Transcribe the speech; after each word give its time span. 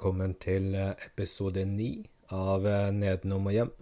Velkommen 0.00 0.32
til 0.40 0.72
eh, 0.80 0.94
episode 1.04 1.60
ni 1.68 2.06
av 2.32 2.64
eh, 2.64 2.86
Nedenom 2.88 3.50
og 3.50 3.52
hjem. 3.52 3.72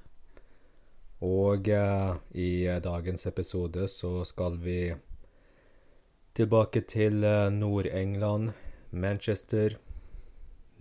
Og 1.28 1.70
eh, 1.70 2.16
i 2.34 2.48
dagens 2.82 3.28
episode 3.30 3.86
så 3.86 4.24
skal 4.26 4.58
vi 4.58 4.96
tilbake 6.34 6.82
til 6.90 7.22
Nord-England, 7.60 8.50
Manchester, 8.90 9.78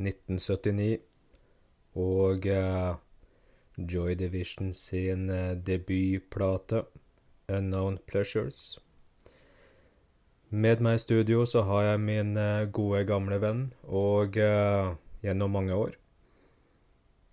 1979. 0.02 1.06
Og 1.94 2.50
Joy 3.78 4.18
Division 4.18 4.74
sin 4.74 5.30
debutplate, 5.70 6.84
'Unknown 7.48 8.00
Pleasures'. 8.10 8.80
Med 10.50 10.82
meg 10.82 10.96
i 10.96 11.06
studio 11.06 11.46
så 11.46 11.62
har 11.62 11.92
jeg 11.92 12.00
min 12.00 12.38
gode, 12.72 13.06
gamle 13.06 13.42
venn, 13.42 13.68
og 13.84 14.38
eh, 14.38 14.96
gjennom 15.24 15.54
mange 15.54 15.76
år 15.76 15.96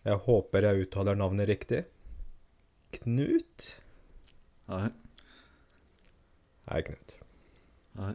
Jeg 0.04 0.20
håper 0.26 0.66
jeg 0.66 0.84
uttaler 0.84 1.16
navnet 1.16 1.48
riktig. 1.48 1.84
Knut? 2.98 3.68
Nei. 4.68 4.88
Hei, 6.68 6.80
Knut. 6.84 7.14
Nei. 7.96 8.12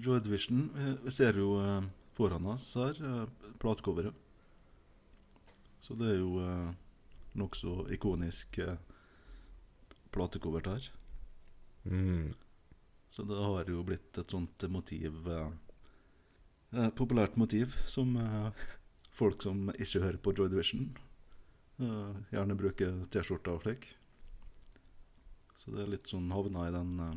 Joy 0.00 0.22
Division. 0.24 0.70
Vi, 0.72 0.94
vi 1.04 1.12
ser 1.12 1.36
jo 1.36 1.50
eh, 1.60 1.84
foran 2.16 2.48
oss 2.52 2.64
her 2.80 2.96
eh, 2.96 3.52
platecoveret. 3.60 4.16
Så 5.84 5.94
det 6.00 6.14
er 6.14 6.18
jo 6.22 6.40
eh, 6.40 6.72
nokså 7.36 7.86
ikonisk 7.94 8.58
eh, 8.64 8.80
platecover 10.16 10.64
her. 10.72 10.88
Mm. 11.84 12.32
Så 13.10 13.22
det 13.28 13.36
har 13.36 13.70
jo 13.70 13.84
blitt 13.86 14.18
et 14.18 14.32
sånt 14.32 14.64
motiv 14.72 15.28
eh, 15.28 15.52
eh, 16.72 16.90
Populært 16.90 17.36
motiv 17.36 17.74
som 17.86 18.16
eh, 18.16 18.50
folk 19.16 19.42
som 19.42 19.68
ikke 19.76 20.02
hører 20.04 20.18
på 20.22 20.32
Joy 20.36 20.48
Division, 20.52 20.88
eh, 21.80 22.16
gjerne 22.32 22.56
bruker 22.58 22.98
T-skjorta 23.10 23.54
og 23.56 23.62
slik. 23.66 23.88
Så 25.58 25.72
det 25.74 25.82
er 25.86 25.92
litt 25.96 26.06
sånn 26.10 26.30
havna 26.30 26.68
i 26.68 26.74
den 26.74 26.92
eh, 27.00 27.16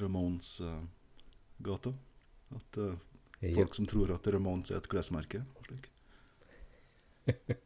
Ramones-gata. 0.00 1.94
At 2.56 2.76
eh, 2.78 2.94
Ja. 3.40 3.54
folk 3.56 3.74
som 3.74 3.86
tror 3.88 4.10
at 4.12 4.26
Ramones 4.28 4.70
er 4.70 4.76
et 4.82 4.88
klesmerke 4.92 5.44
og 5.56 5.66
slik. 5.70 5.90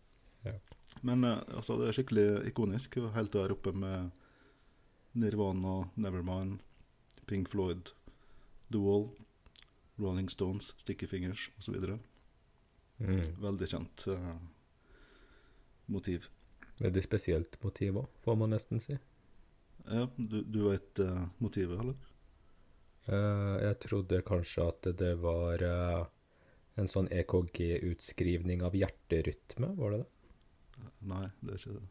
Ja. 0.44 0.52
Men 1.00 1.24
altså, 1.24 1.78
det 1.80 1.86
er 1.88 1.94
skikkelig 1.96 2.24
ikonisk. 2.50 2.98
Helt 3.14 3.32
der 3.32 3.54
oppe 3.54 3.72
med 3.72 4.10
Nirvana, 5.16 5.88
Nevermind, 5.96 6.58
Pink 7.26 7.48
Floyd, 7.48 7.94
The 8.68 8.76
Wall, 8.82 9.06
Rolling 10.00 10.28
Stones, 10.32 10.74
Sticky 10.78 11.06
Fingers 11.06 11.50
osv. 11.58 11.76
Mm. 12.98 13.26
Veldig 13.42 13.68
kjent 13.70 14.06
uh, 14.10 14.34
motiv. 15.86 16.28
Veldig 16.80 17.02
spesielt 17.04 17.58
motiv 17.62 18.00
òg, 18.02 18.08
får 18.24 18.38
man 18.38 18.54
nesten 18.54 18.82
si. 18.82 18.96
Ja, 19.84 20.08
du, 20.16 20.40
du 20.42 20.60
vet 20.70 20.98
uh, 21.04 21.26
motivet, 21.38 21.78
eller? 21.80 22.10
Uh, 23.04 23.60
jeg 23.60 23.78
trodde 23.84 24.22
kanskje 24.26 24.66
at 24.72 24.88
det 24.98 25.12
var 25.22 25.62
uh, 25.62 26.04
en 26.80 26.90
sånn 26.90 27.10
EKG-utskrivning 27.12 28.64
av 28.64 28.74
hjerterytme, 28.78 29.74
var 29.78 29.94
det 29.94 30.02
det? 30.02 30.10
Nei, 31.04 31.26
det 31.44 31.54
er 31.54 31.60
ikke 31.60 31.76
det. 31.76 31.88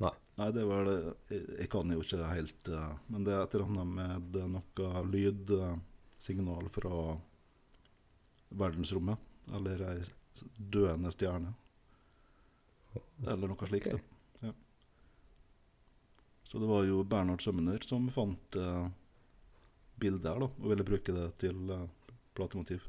Nei. 0.00 0.14
Nei, 0.40 0.48
det 0.56 0.64
var 0.64 0.86
det. 0.88 0.96
Jeg, 1.28 1.42
jeg 1.60 1.70
kan 1.70 1.92
jo 1.92 2.00
ikke 2.00 2.28
helt 2.32 2.68
Men 3.12 3.24
det 3.26 3.34
er 3.34 3.42
et 3.44 3.54
eller 3.54 3.66
annet 3.68 3.90
med 4.32 4.38
noe 4.48 5.02
lydsignal 5.12 6.70
fra 6.72 7.02
verdensrommet. 8.50 9.18
Eller 9.56 9.82
ei 9.88 9.98
døende 10.56 11.10
stjerne. 11.14 11.52
Eller 13.26 13.50
noe 13.50 13.68
slikt. 13.68 13.92
Okay. 13.94 13.98
da. 14.40 14.48
Ja. 14.48 14.52
Så 16.44 16.58
det 16.58 16.70
var 16.70 16.86
jo 16.86 17.02
Bernhard 17.04 17.42
Sømmener 17.44 17.82
som 17.86 18.08
fant 18.14 18.56
uh, 18.58 18.88
bildet 20.00 20.30
her, 20.30 20.40
da, 20.42 20.48
og 20.50 20.72
ville 20.72 20.86
bruke 20.86 21.14
det 21.14 21.26
til 21.42 21.70
uh, 21.70 21.86
platemotiv. 22.34 22.86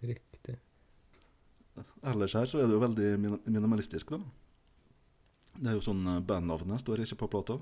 Riktig. 0.00 0.58
Ellers 2.02 2.34
her 2.34 2.46
så 2.50 2.60
er 2.60 2.68
det 2.68 2.76
jo 2.76 2.82
veldig 2.82 3.08
min 3.22 3.38
minimalistisk, 3.46 4.14
da. 4.14 4.20
Det 5.58 5.70
er 5.70 5.78
jo 5.78 5.82
sånn 5.82 6.04
eh, 6.06 6.22
Bandnavnet 6.22 6.82
står 6.82 7.02
ikke 7.02 7.22
på 7.24 7.30
plata. 7.34 7.58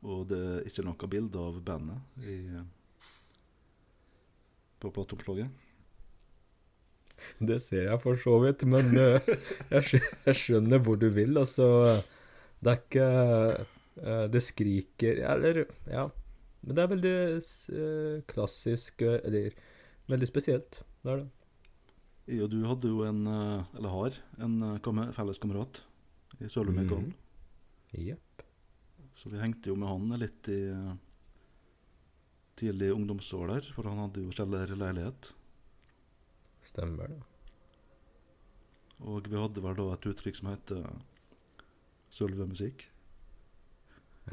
Og 0.00 0.22
det 0.30 0.40
er 0.40 0.68
ikke 0.68 0.84
noe 0.86 1.08
bilde 1.12 1.40
av 1.40 1.58
bandet 1.64 2.22
i, 2.24 2.36
på 4.80 4.92
plateoppslaget? 4.94 5.50
Det 7.40 7.58
ser 7.62 7.86
jeg 7.88 8.00
for 8.02 8.18
så 8.20 8.36
vidt, 8.42 8.64
men 8.68 8.94
eh, 8.96 9.28
jeg, 9.74 10.36
skjønner 10.36 10.80
hvor 10.84 10.98
du 11.00 11.08
vil. 11.12 11.36
Altså, 11.40 11.66
det 12.60 12.72
er 12.72 12.80
ikke 12.80 13.08
eh, 14.00 14.24
Det 14.32 14.42
skriker 14.44 15.20
Eller, 15.34 15.62
ja. 15.88 16.06
Men 16.60 16.76
det 16.76 16.82
er 16.82 16.90
veldig 16.92 17.12
eh, 17.40 18.16
klassisk 18.28 19.04
Eller 19.06 19.54
veldig 20.10 20.28
spesielt. 20.28 20.82
Det 21.00 21.12
er 21.12 21.22
det. 21.22 21.28
Jeg 22.30 22.44
og 22.44 22.50
du 22.52 22.60
hadde 22.68 22.90
jo 22.92 23.00
en, 23.02 23.24
eller 23.26 23.90
har, 23.90 24.16
en 24.44 25.12
felles 25.16 25.40
kamerat 25.42 25.80
i 26.38 26.50
Sølum 26.52 26.76
Mm. 26.78 27.08
Jepp. 27.98 28.44
Så 29.16 29.32
vi 29.32 29.40
hengte 29.40 29.72
jo 29.72 29.74
med 29.74 29.88
han 29.90 30.20
litt 30.20 30.46
i 30.52 30.60
tidlig 32.60 32.90
ungdomsår 32.94 33.50
der, 33.54 33.68
for 33.74 33.88
han 33.88 33.98
hadde 34.04 34.22
jo 34.24 34.32
kjellerleilighet. 34.36 35.32
Stemmer 36.66 37.14
det. 37.14 37.20
Og 39.00 39.28
vi 39.32 39.38
hadde 39.40 39.62
vel 39.64 39.78
da 39.78 39.86
et 39.94 40.08
uttrykk 40.10 40.36
som 40.36 40.50
heter 40.52 40.84
sølvemusikk. 42.12 42.84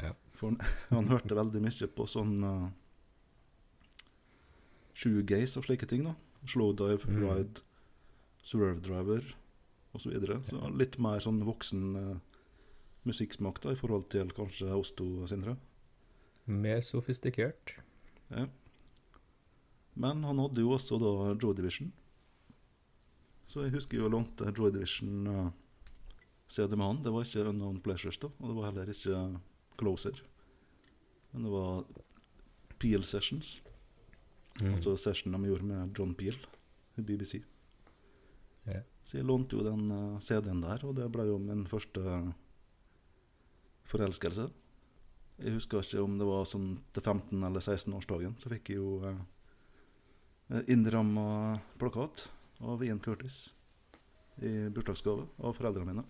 Ja. 0.02 0.12
For 0.38 0.52
han, 0.52 0.60
han 0.96 1.08
hørte 1.14 1.38
veldig 1.40 1.62
mye 1.64 1.88
på 1.98 2.08
sånn 2.12 2.36
uh, 2.44 2.68
shoegaze 4.98 5.60
og 5.62 5.68
slike 5.70 5.88
ting. 5.90 6.04
da. 6.10 6.16
Slowdive, 6.48 7.06
Mm. 7.08 7.24
ride, 7.24 7.62
swerve 8.44 8.82
driver 8.84 9.24
osv. 9.94 10.04
Så, 10.04 10.10
videre. 10.14 10.42
så 10.46 10.70
litt 10.78 11.00
mer 11.02 11.20
sånn 11.24 11.40
voksen 11.48 11.86
uh, 11.96 12.18
musikksmak 13.08 13.62
da, 13.64 13.72
i 13.74 13.80
forhold 13.80 14.10
til 14.14 14.30
kanskje 14.36 14.70
oss 14.76 14.92
to, 14.92 15.26
Sindre. 15.28 15.56
Mer 16.46 16.82
sofistikert. 16.86 17.78
Ja. 18.34 18.48
Men 19.98 20.24
han 20.28 20.40
hadde 20.44 20.62
jo 20.62 20.74
også 20.76 21.00
da 21.02 21.34
Joy 21.34 21.56
Division. 21.58 21.92
Så 23.48 23.64
jeg 23.64 23.74
husker 23.78 23.98
jo 23.98 24.06
jeg 24.06 24.14
lånte 24.14 24.52
Joy 24.52 24.74
Division 24.76 25.30
uh, 25.32 25.52
CD 26.48 26.76
med 26.76 26.86
han. 26.86 27.04
Det 27.06 27.14
var 27.14 27.26
ikke 27.26 27.48
Unknown 27.50 27.80
Pleasures, 27.84 28.20
da. 28.22 28.30
Og 28.30 28.52
det 28.52 28.58
var 28.58 28.70
heller 28.70 28.92
ikke 28.94 29.22
Closer. 29.80 30.22
Men 31.32 31.48
det 31.48 31.54
var 31.54 31.86
Peel 32.78 33.06
Sessions. 33.08 33.62
Mm. 34.62 34.74
Altså 34.74 34.96
session 34.98 35.34
de 35.34 35.50
gjorde 35.50 35.70
med 35.70 35.98
John 35.98 36.14
Peel 36.18 36.38
i 36.98 37.02
BBC. 37.06 37.42
Yeah. 38.68 38.84
Så 39.04 39.20
jeg 39.20 39.28
lånte 39.30 39.56
jo 39.56 39.64
den 39.64 39.92
uh, 39.94 40.20
CD-en 40.20 40.64
der, 40.64 40.84
og 40.84 40.98
det 40.98 41.08
ble 41.14 41.28
jo 41.30 41.38
min 41.40 41.66
første 41.70 42.02
forelskelse. 43.88 44.50
Jeg 45.38 45.54
husker 45.54 45.84
ikke 45.86 46.02
om 46.02 46.16
det 46.18 46.26
var 46.26 46.48
sånn 46.50 46.72
til 46.96 47.04
15- 47.04 47.46
eller 47.46 47.62
16-årsdagen, 47.62 48.34
så 48.42 48.50
fikk 48.50 48.72
jeg 48.74 48.80
jo 48.80 49.02
eh, 49.06 50.64
innramma 50.74 51.60
plakat 51.78 52.26
av 52.66 52.82
Ian 52.84 53.02
Curtis 53.04 53.52
i 54.42 54.70
bursdagsgave 54.74 55.28
av 55.38 55.54
foreldrene 55.58 55.92
mine. 55.92 56.06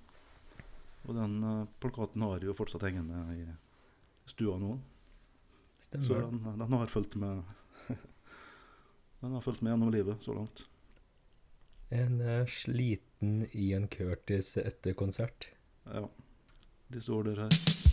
Og 1.08 1.16
den 1.16 1.42
eh, 1.44 1.68
plakaten 1.84 2.24
har 2.24 2.40
jeg 2.40 2.52
jo 2.52 2.56
fortsatt 2.58 2.88
hengende 2.88 3.24
i 3.36 3.44
stua 4.28 4.58
nå. 4.62 4.78
Så 5.80 6.18
den, 6.18 6.42
den 6.58 6.74
har 6.74 6.90
fulgt 6.90 7.16
med 7.22 7.44
Den 9.22 9.36
har 9.36 9.42
fulgt 9.42 9.62
med 9.62 9.72
gjennom 9.72 9.92
livet 9.94 10.24
så 10.24 10.34
langt. 10.36 10.66
En 11.90 12.22
eh, 12.22 12.46
sliten 12.46 13.46
Ian 13.52 13.88
Curtis 13.88 14.56
etter 14.58 14.96
konsert. 14.98 15.52
Ja. 15.86 16.08
De 16.88 17.02
står 17.04 17.30
der 17.32 17.46
her. 17.46 17.86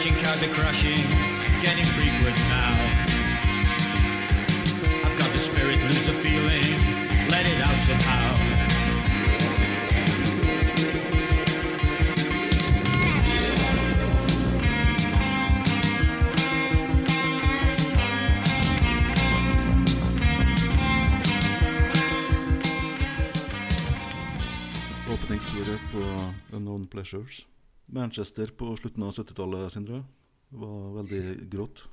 Are 0.00 0.18
cars 0.22 0.42
are 0.42 0.48
crashing, 0.48 0.96
getting 1.60 1.84
frequent 1.84 2.34
now. 2.48 2.72
I've 5.04 5.14
got 5.18 5.30
the 5.34 5.38
spirit, 5.38 5.78
lose 5.82 6.06
the 6.06 6.14
feeling, 6.14 7.28
let 7.28 7.44
it 7.44 7.60
out 7.60 7.82
somehow. 7.82 8.34
opening 25.12 25.40
Åpningssporet 25.40 25.80
på 25.92 26.32
Unknown 26.56 26.86
Pleasures. 26.86 27.46
Manchester 27.92 28.46
på 28.46 28.76
slutten 28.76 29.02
av 29.02 29.10
70-tallet, 29.10 29.72
Sindre, 29.72 30.04
var 30.48 30.92
veldig 31.00 31.50
grått. 31.50 31.84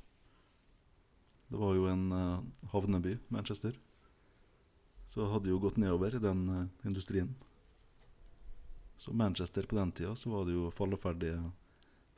Det 1.48 1.56
var 1.58 1.74
jo 1.74 1.88
en 1.90 2.12
uh, 2.12 2.44
havneby, 2.70 3.16
Manchester. 3.34 3.74
Så 5.08 5.26
hadde 5.32 5.50
jo 5.50 5.58
gått 5.58 5.80
nedover 5.80 6.14
i 6.14 6.22
den 6.22 6.44
uh, 6.48 6.86
industrien. 6.86 7.32
Så 8.98 9.12
Manchester 9.12 9.66
på 9.66 9.78
den 9.78 9.92
tida 9.92 10.14
så 10.14 10.30
var 10.30 10.46
det 10.46 10.54
jo 10.54 10.70
falleferdige 10.70 11.40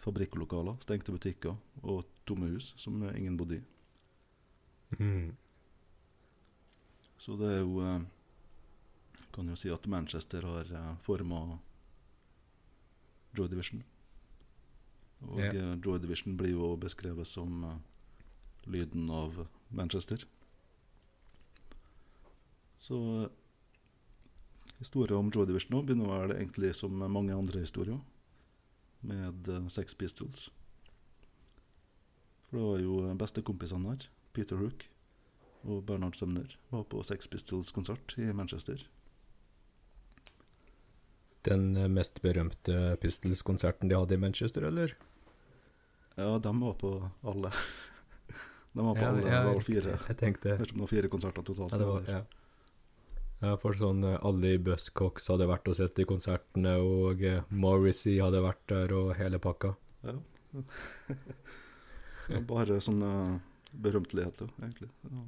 fabrikklokaler, 0.01 0.77
stengte 0.81 1.13
butikker 1.13 1.57
og 1.81 2.05
tomme 2.29 2.49
hus 2.53 2.73
som 2.81 3.01
ingen 3.15 3.37
bodde 3.37 3.61
i. 3.61 3.65
Mm. 4.99 5.37
Så 7.21 7.37
det 7.41 7.53
er 7.53 7.61
jo 7.63 7.81
uh, 7.81 8.01
Kan 9.31 9.47
jo 9.47 9.55
si 9.55 9.71
at 9.71 9.85
Manchester 9.87 10.43
har 10.43 10.73
uh, 10.75 10.97
forma 11.05 11.61
Joy 13.37 13.49
Division. 13.49 13.83
Og 15.29 15.41
eh, 15.41 15.73
Joy 15.85 15.99
Division 16.01 16.37
blir 16.37 16.55
jo 16.55 16.75
beskrevet 16.81 17.29
som 17.29 17.65
eh, 17.65 17.81
lyden 18.73 19.11
av 19.13 19.47
Manchester. 19.69 20.25
Så 22.81 23.01
eh, 23.23 23.29
historien 24.79 25.21
om 25.21 25.33
Joy 25.35 25.47
Division 25.47 25.77
nå 25.77 25.83
begynner 25.85 26.31
det 26.31 26.39
egentlig 26.41 26.73
som 26.79 26.97
mange 26.97 27.37
andre 27.37 27.67
historier, 27.67 28.01
med 29.01 29.49
eh, 29.49 29.69
Sex 29.69 29.95
Pistols. 29.95 30.49
For 32.49 32.59
det 32.59 32.65
var 32.67 32.81
jo 32.83 33.03
bestekompisene 33.21 33.93
her, 33.93 34.09
Peter 34.35 34.59
Hook 34.59 34.89
og 35.69 35.85
Bernhard 35.87 36.17
Sømner, 36.17 36.57
var 36.71 36.89
på 36.89 37.03
Sex 37.05 37.29
Pistols-konsert 37.29 38.17
i 38.19 38.33
Manchester. 38.33 38.89
Den 41.47 41.77
eh, 41.77 41.89
mest 41.89 42.21
berømte 42.25 42.97
Pistols-konserten 43.01 43.89
de 43.89 43.97
hadde 43.97 44.17
i 44.17 44.21
Manchester, 44.21 44.67
eller? 44.69 44.93
Ja, 46.17 46.39
de 46.39 46.53
var 46.61 46.75
på 46.81 46.91
alle. 47.23 47.53
De 48.73 48.85
var 48.87 48.95
på 48.95 49.01
Ja, 49.03 49.09
alle, 49.09 49.23
ja, 49.27 49.39
var 49.49 49.65
fire. 49.67 49.97
Jeg 50.07 50.17
tenkte 50.21 50.53
Jeg 50.53 50.69
det 50.71 50.77
var 50.79 50.87
fire 50.87 51.09
konserter 51.11 51.43
totalt. 51.43 51.73
Ja, 51.73 51.79
det 51.81 51.87
var, 51.89 52.05
ja. 52.07 52.21
ja, 53.41 53.55
for 53.59 53.75
sånn 53.75 54.05
eh, 54.07 54.19
alle 54.23 54.53
i 54.55 54.61
Buzzcocks 54.63 55.27
hadde 55.33 55.49
vært 55.51 55.67
og 55.73 55.75
sett 55.75 55.97
de 55.99 56.07
konsertene, 56.07 56.77
og 56.79 57.25
eh, 57.27 57.41
Morrissey 57.51 58.21
hadde 58.23 58.45
vært 58.45 58.63
der, 58.71 58.95
og 58.95 59.11
hele 59.19 59.41
pakka. 59.43 59.73
Ja. 60.07 60.15
Bare 62.53 62.79
sånne 62.85 63.41
berømteligheter, 63.73 64.53
egentlig. 64.63 64.91
Ja. 65.11 65.27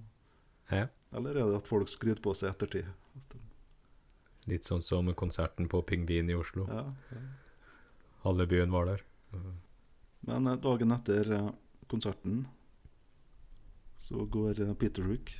Ja. 0.73 0.87
Eller 1.19 1.37
er 1.37 1.51
det 1.51 1.59
at 1.65 1.69
folk 1.69 1.91
skryter 1.91 2.23
på 2.25 2.33
seg 2.39 2.55
ettertid? 2.55 2.87
Litt 4.51 4.67
sånn 4.67 4.83
som 4.83 5.11
konserten 5.15 5.69
på 5.71 5.83
Pingvin 5.87 6.31
i 6.31 6.35
Oslo. 6.35 6.67
Ja, 6.71 6.89
ja. 7.13 7.23
Halve 8.23 8.47
byen 8.47 8.71
var 8.71 8.87
der. 8.87 9.05
Men 10.21 10.47
eh, 10.47 10.59
dagen 10.63 10.95
etter 10.95 11.33
eh, 11.33 11.49
konserten 11.91 12.45
så 13.99 14.27
går 14.27 14.61
eh, 14.63 14.75
Peter 14.79 15.07
Hook 15.07 15.33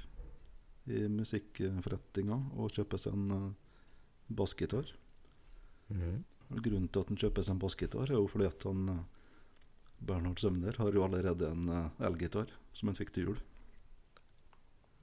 i 0.91 1.05
musikkforretninga 1.07 2.39
og 2.59 2.75
kjøper 2.75 2.99
seg 2.99 3.15
en 3.15 3.53
bassgitar. 4.27 4.89
Mm. 5.93 6.25
Grunnen 6.59 6.89
til 6.91 7.05
at 7.05 7.13
han 7.13 7.21
kjøper 7.23 7.47
seg 7.47 7.55
en 7.55 7.63
bassgitar, 7.63 8.11
er 8.11 8.19
jo 8.19 8.27
fordi 8.31 8.49
at 8.49 8.67
han 8.67 9.05
Bernhard 10.03 10.43
Sømner 10.43 10.75
har 10.83 10.91
jo 10.91 11.05
allerede 11.07 11.53
en 11.55 11.71
elgitar 12.03 12.51
som 12.75 12.91
han 12.91 12.99
fikk 12.99 13.15
til 13.15 13.29
jul. 13.29 13.39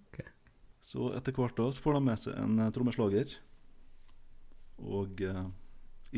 Okay. 0.10 0.27
Så 0.84 1.13
etter 1.15 1.38
hvert 1.38 1.56
da 1.56 1.70
så 1.72 1.86
får 1.86 1.96
de 1.96 2.03
med 2.10 2.20
seg 2.20 2.36
en 2.44 2.60
trommeslager. 2.75 3.39
Og 4.79 5.21
eh, 5.21 5.45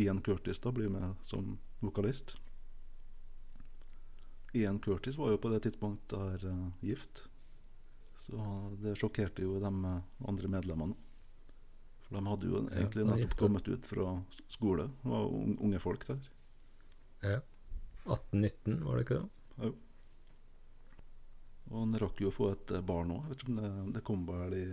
Ian 0.03 0.21
Curtis 0.23 0.59
da 0.63 0.71
blir 0.71 0.89
med 0.93 1.15
som 1.25 1.57
vokalist. 1.81 2.35
Ian 4.53 4.79
Curtis 4.83 5.17
var 5.17 5.31
jo 5.31 5.37
på 5.41 5.49
det 5.49 5.61
tidspunktet 5.63 6.19
der 6.19 6.45
uh, 6.51 6.67
gift. 6.83 7.23
Så 8.19 8.37
det 8.83 8.97
sjokkerte 8.99 9.41
jo 9.45 9.55
de 9.63 9.71
eh, 9.71 10.01
andre 10.29 10.47
medlemmene. 10.51 10.95
For 12.05 12.17
de 12.19 12.25
hadde 12.27 12.49
jo 12.49 12.59
egentlig 12.67 13.05
nettopp 13.07 13.37
kommet 13.39 13.67
ut 13.71 13.87
fra 13.87 14.11
skole. 14.51 14.89
Det 15.01 15.09
var 15.13 15.25
un- 15.31 15.57
unge 15.63 15.79
folk 15.79 16.03
der. 16.07 16.19
Ja. 17.23 17.39
1819, 18.05 18.83
var 18.85 18.97
det 18.99 19.05
ikke 19.07 19.21
det? 19.21 19.71
Og 21.71 21.77
han 21.85 21.95
rakk 22.01 22.19
jo 22.19 22.27
å 22.31 22.35
få 22.35 22.49
et 22.51 22.71
eh, 22.75 22.83
barn 22.83 23.13
òg. 23.15 23.31
Det, 23.47 23.71
det 23.95 24.03
kom 24.03 24.25
vel 24.27 24.53
i 24.59 24.65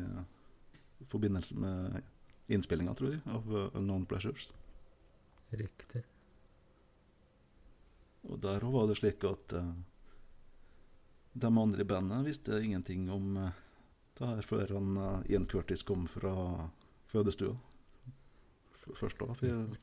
forbindelse 1.07 1.54
med 1.62 2.00
innspillinga, 2.49 2.95
tror 2.97 3.12
jeg, 3.17 3.23
av 3.28 3.49
eh, 3.52 3.69
Unknown 3.78 4.07
Pleasures. 4.09 4.49
Riktig. 5.52 6.02
Og 8.28 8.40
der 8.45 8.64
òg 8.67 8.75
var 8.75 8.88
det 8.90 8.99
slik 8.99 9.25
at 9.25 9.55
uh, 9.57 9.71
de 11.38 11.49
andre 11.49 11.85
i 11.85 11.88
bandet 11.88 12.26
visste 12.26 12.59
ingenting 12.61 13.07
om 13.14 13.37
uh, 13.40 13.52
det 14.19 14.26
her 14.26 14.43
før 14.45 14.75
han 14.75 14.97
uh, 14.99 15.23
Ian 15.31 15.47
Curtis 15.49 15.85
kom 15.87 16.09
fra 16.11 16.35
fødestua. 17.12 17.55
Først 18.88 19.21
da 19.21 19.31
f- 19.33 19.78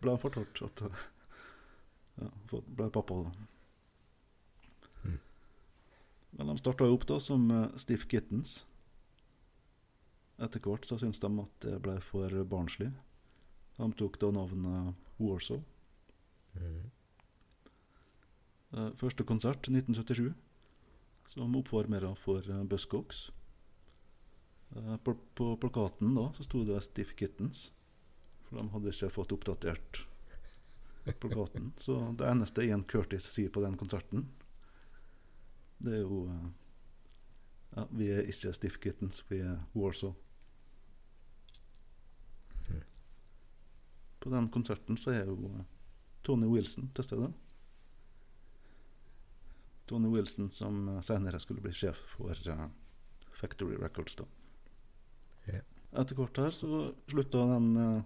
ble 0.00 0.12
han 0.16 0.20
fortalt 0.20 0.60
at 0.66 0.82
uh, 0.88 1.06
ja, 2.20 2.28
ble 2.50 2.90
pappa 2.92 3.22
da. 3.22 3.32
Mm. 5.06 5.18
Men 6.36 6.52
de 6.52 6.58
starta 6.60 6.88
jo 6.88 6.98
opp 6.98 7.06
da 7.08 7.16
som 7.22 7.46
eh, 7.54 7.70
Stiff 7.80 8.04
Kittens. 8.10 8.60
Etter 10.40 10.62
hvert 10.64 10.86
så 10.88 10.96
syntes 10.98 11.20
de 11.20 11.30
at 11.42 11.60
det 11.66 11.76
ble 11.84 11.98
for 12.00 12.32
barnslig. 12.48 12.90
De 13.76 13.88
tok 13.96 14.18
da 14.20 14.30
navnet 14.32 15.08
Warsaw. 15.20 15.60
Mhm. 16.56 16.90
Eh, 18.72 18.90
Første 18.94 19.24
konsert 19.26 19.66
1977, 19.68 20.32
som 21.28 21.56
oppvarmere 21.58 22.14
for 22.16 22.38
eh, 22.46 22.62
Buzzcocks. 22.64 23.30
Eh, 24.76 24.96
På, 25.04 25.16
på 25.34 25.56
plakaten 25.60 26.14
da 26.14 26.28
så 26.32 26.46
sto 26.46 26.64
det 26.64 26.80
'Stiff 26.82 27.14
Kittens', 27.18 27.70
for 28.44 28.60
de 28.60 28.68
hadde 28.70 28.92
ikke 28.94 29.10
fått 29.10 29.32
oppdatert 29.32 30.06
plakaten. 31.20 31.72
Så 31.84 32.14
det 32.16 32.26
eneste 32.28 32.62
Ian 32.64 32.84
Curtis 32.84 33.24
sier 33.26 33.50
på 33.50 33.60
den 33.64 33.76
konserten, 33.76 34.28
det 35.80 35.94
er 35.94 36.02
jo 36.04 36.26
ja, 37.76 37.86
Vi 37.90 38.10
er 38.10 38.22
ikke 38.28 38.52
Stiff 38.52 38.78
Kittens, 38.78 39.24
vi 39.30 39.38
er 39.40 39.64
Warsaw. 39.74 40.14
På 44.20 44.30
den 44.30 44.48
konserten 44.52 44.98
så 45.00 45.14
er 45.16 45.28
jo 45.28 45.36
eh, 45.48 45.64
Tony 46.22 46.46
Wilson 46.46 46.90
til 46.94 47.06
stede. 47.06 47.30
Tony 49.88 50.10
Wilson 50.12 50.50
som 50.50 50.88
eh, 50.88 51.00
senere 51.02 51.40
skulle 51.40 51.64
bli 51.64 51.72
sjef 51.74 51.98
for 52.14 52.36
uh, 52.52 52.66
Factory 53.40 53.78
Records. 53.80 54.16
da. 54.20 54.26
Yeah. 55.48 55.64
Etter 55.98 56.18
hvert 56.18 56.38
her 56.38 56.54
så 56.54 56.90
slutta 57.10 57.46
den 57.50 57.70
uh, 57.74 58.02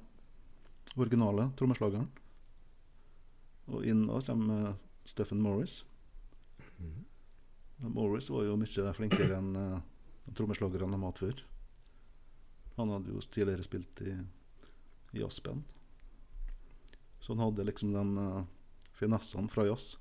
originale 0.97 1.50
trommeslageren. 1.59 2.06
Og 3.68 3.85
inn 3.85 4.06
da 4.06 4.23
kommer 4.25 4.71
uh, 4.71 4.78
Stephen 5.04 5.42
Morris. 5.42 5.83
Mhm. 6.78 7.02
Morris 7.92 8.30
var 8.30 8.47
jo 8.47 8.54
mye 8.56 8.92
flinkere 8.97 9.37
enn 9.37 9.56
uh, 9.59 9.83
trommeslagerne 10.33 10.94
de 10.94 11.04
hadde 11.04 11.26
før. 11.26 11.44
Han 12.78 12.90
hadde 12.94 13.12
jo 13.12 13.21
tidligere 13.28 13.66
spilt 13.66 14.00
i, 14.06 14.14
i 15.12 15.21
jazzband. 15.21 15.75
Så 17.25 17.33
han 17.33 17.40
hadde 17.40 17.64
liksom 17.64 17.95
den 17.95 18.11
uh, 18.21 18.43
finessene 18.93 19.49
fra 19.49 19.64
jazz. 19.64 19.95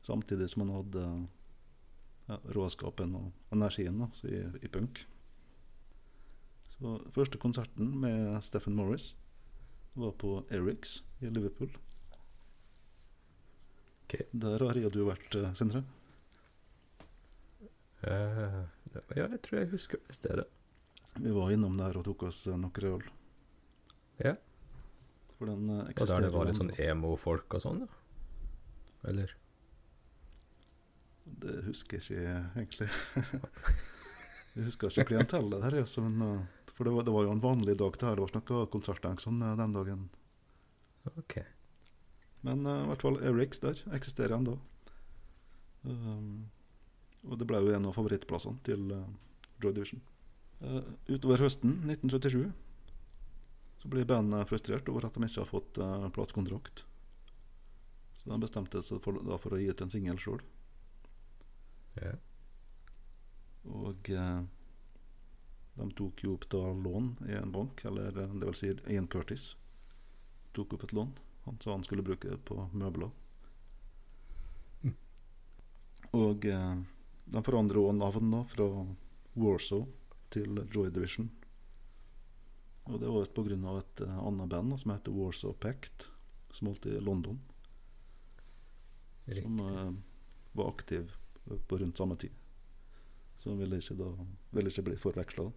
Samtidig 0.00 0.46
som 0.50 0.62
han 0.64 0.70
hadde 0.78 1.02
ja, 2.24 2.38
råskapen 2.56 3.12
og 3.18 3.52
energien 3.52 3.98
da, 4.00 4.08
så 4.16 4.30
i, 4.32 4.38
i 4.64 4.70
punk. 4.72 5.02
Så 6.72 6.94
første 7.12 7.40
konserten 7.42 7.90
med 8.00 8.38
Stephen 8.46 8.78
Morris 8.78 9.10
var 9.92 10.16
på 10.24 10.38
Erics 10.48 11.02
i 11.20 11.28
Liverpool. 11.28 11.76
Okay. 14.06 14.24
Der 14.32 14.64
har 14.64 14.80
jeg 14.80 14.88
og 14.88 14.96
du 14.96 15.04
vært, 15.04 15.36
eh, 15.36 15.52
Sindre. 15.52 15.84
Uh, 18.04 18.64
ja, 19.16 19.28
jeg 19.28 19.42
tror 19.44 19.60
jeg 19.60 19.72
husker 19.76 20.00
det 20.08 20.16
stedet. 20.16 20.48
Vi 21.20 21.36
var 21.36 21.52
innom 21.52 21.76
der 21.76 22.00
og 22.00 22.08
tok 22.08 22.26
oss 22.32 22.46
noen 22.48 22.90
øl. 22.94 23.06
Ja. 24.24 24.34
For 25.44 25.52
den 25.52 25.88
eksisterer. 25.90 26.08
Og 26.08 26.14
der 26.14 26.24
det 26.24 26.34
var 26.38 26.48
litt 26.48 26.56
sånn 26.56 26.74
emo-folk 26.80 27.56
og 27.58 27.62
sånn, 27.64 27.82
ja. 27.84 28.00
Eller? 29.10 29.34
Det 31.44 31.56
husker 31.66 32.00
jeg 32.00 32.04
ikke 32.04 32.60
egentlig. 32.62 32.88
jeg 34.54 34.68
husker 34.70 34.88
ikke 34.88 35.10
klientellet 35.12 35.66
der, 35.66 35.76
altså, 35.82 36.04
men, 36.06 36.22
eh, 36.24 36.70
for 36.72 36.88
det 36.88 36.94
var, 36.94 37.04
det 37.04 37.14
var 37.14 37.26
jo 37.26 37.34
en 37.34 37.44
vanlig 37.44 37.76
dag 37.80 37.98
til 37.98 38.08
her. 38.08 38.16
Det 38.16 38.24
var 38.24 38.32
ikke 38.32 38.56
noe 38.56 38.70
konsertdag 38.72 39.20
sånn 39.20 39.42
eh, 39.44 39.56
den 39.60 39.76
dagen. 39.76 40.08
Ok. 41.12 41.36
Men 42.48 42.64
eh, 42.64 42.80
i 42.86 42.88
hvert 42.88 43.04
fall 43.04 43.20
Erics 43.20 43.60
der 43.60 43.84
eksisterer 43.96 44.38
ennå. 44.38 44.56
Um, 45.84 46.46
og 47.28 47.36
det 47.40 47.48
ble 47.48 47.60
jo 47.60 47.76
en 47.76 47.90
av 47.90 47.96
favorittplassene 47.96 48.56
til 48.64 48.88
uh, 48.88 49.04
Joy 49.60 49.74
Division. 49.76 50.00
Uh, 50.64 50.80
utover 51.10 51.44
høsten 51.44 51.76
1977 51.92 52.46
så 53.84 53.88
blir 53.88 54.04
bandet 54.04 54.48
frustrert 54.48 54.88
over 54.88 55.04
at 55.04 55.14
de 55.14 55.26
ikke 55.26 55.42
har 55.42 55.48
fått 55.50 55.78
uh, 55.78 56.06
platekontrakt. 56.08 56.86
Så 58.16 58.30
de 58.30 58.38
bestemte 58.40 58.80
seg 58.80 59.02
for, 59.04 59.18
da 59.20 59.36
for 59.36 59.52
å 59.52 59.58
gi 59.60 59.66
ut 59.68 59.82
en 59.84 59.92
singel 59.92 60.16
sjøl. 60.16 60.40
Yeah. 61.98 62.16
Og 63.68 64.08
uh, 64.08 64.40
de 65.74 65.90
tok 66.00 66.24
jo 66.24 66.38
opp 66.38 66.48
da 66.48 66.62
lån 66.72 67.12
i 67.28 67.36
en 67.36 67.52
bank, 67.52 67.84
eller 67.84 68.16
eh, 68.24 68.32
det 68.40 68.48
vil 68.48 68.56
si 68.56 68.72
Ian 68.88 69.10
Curtis 69.12 69.50
tok 70.56 70.78
opp 70.78 70.88
et 70.88 70.96
lån. 70.96 71.12
Han 71.44 71.60
sa 71.60 71.76
han 71.76 71.84
skulle 71.84 72.08
bruke 72.08 72.32
det 72.32 72.40
på 72.48 72.56
møbler. 72.72 73.12
Mm. 74.80 74.96
Og 76.24 76.48
uh, 76.48 76.74
de 77.36 77.44
forandrer 77.44 77.84
også 77.84 78.00
navn 78.00 78.32
da, 78.32 78.44
fra 78.48 78.72
Warsaw 79.36 79.84
til 80.32 80.64
Joy 80.72 80.88
Division. 80.88 81.28
Og 82.84 83.00
det 83.00 83.08
var 83.08 83.24
pga. 83.24 83.32
på 83.34 83.42
grunn 83.42 83.64
av 83.64 83.78
et 83.80 84.00
eh, 84.04 84.18
annet 84.18 84.48
band 84.48 84.80
som 84.80 84.90
heter 84.92 85.12
Warsaw 85.12 85.52
Pact, 85.52 86.08
som 86.52 86.68
holdt 86.68 86.86
i 86.86 87.00
London, 87.00 87.40
som 89.24 89.34
Riktig. 89.34 89.76
eh, 89.76 89.92
var 90.52 90.68
aktiv 90.68 91.12
på 91.68 91.78
rundt 91.78 91.98
samme 91.98 92.16
tid. 92.16 92.32
Så 93.36 93.50
han 93.50 93.58
ville 93.58 93.80
ikke, 93.80 93.96
da, 93.96 94.10
ville 94.50 94.70
ikke 94.70 94.84
bli 94.90 94.96
forveksla. 95.00 95.48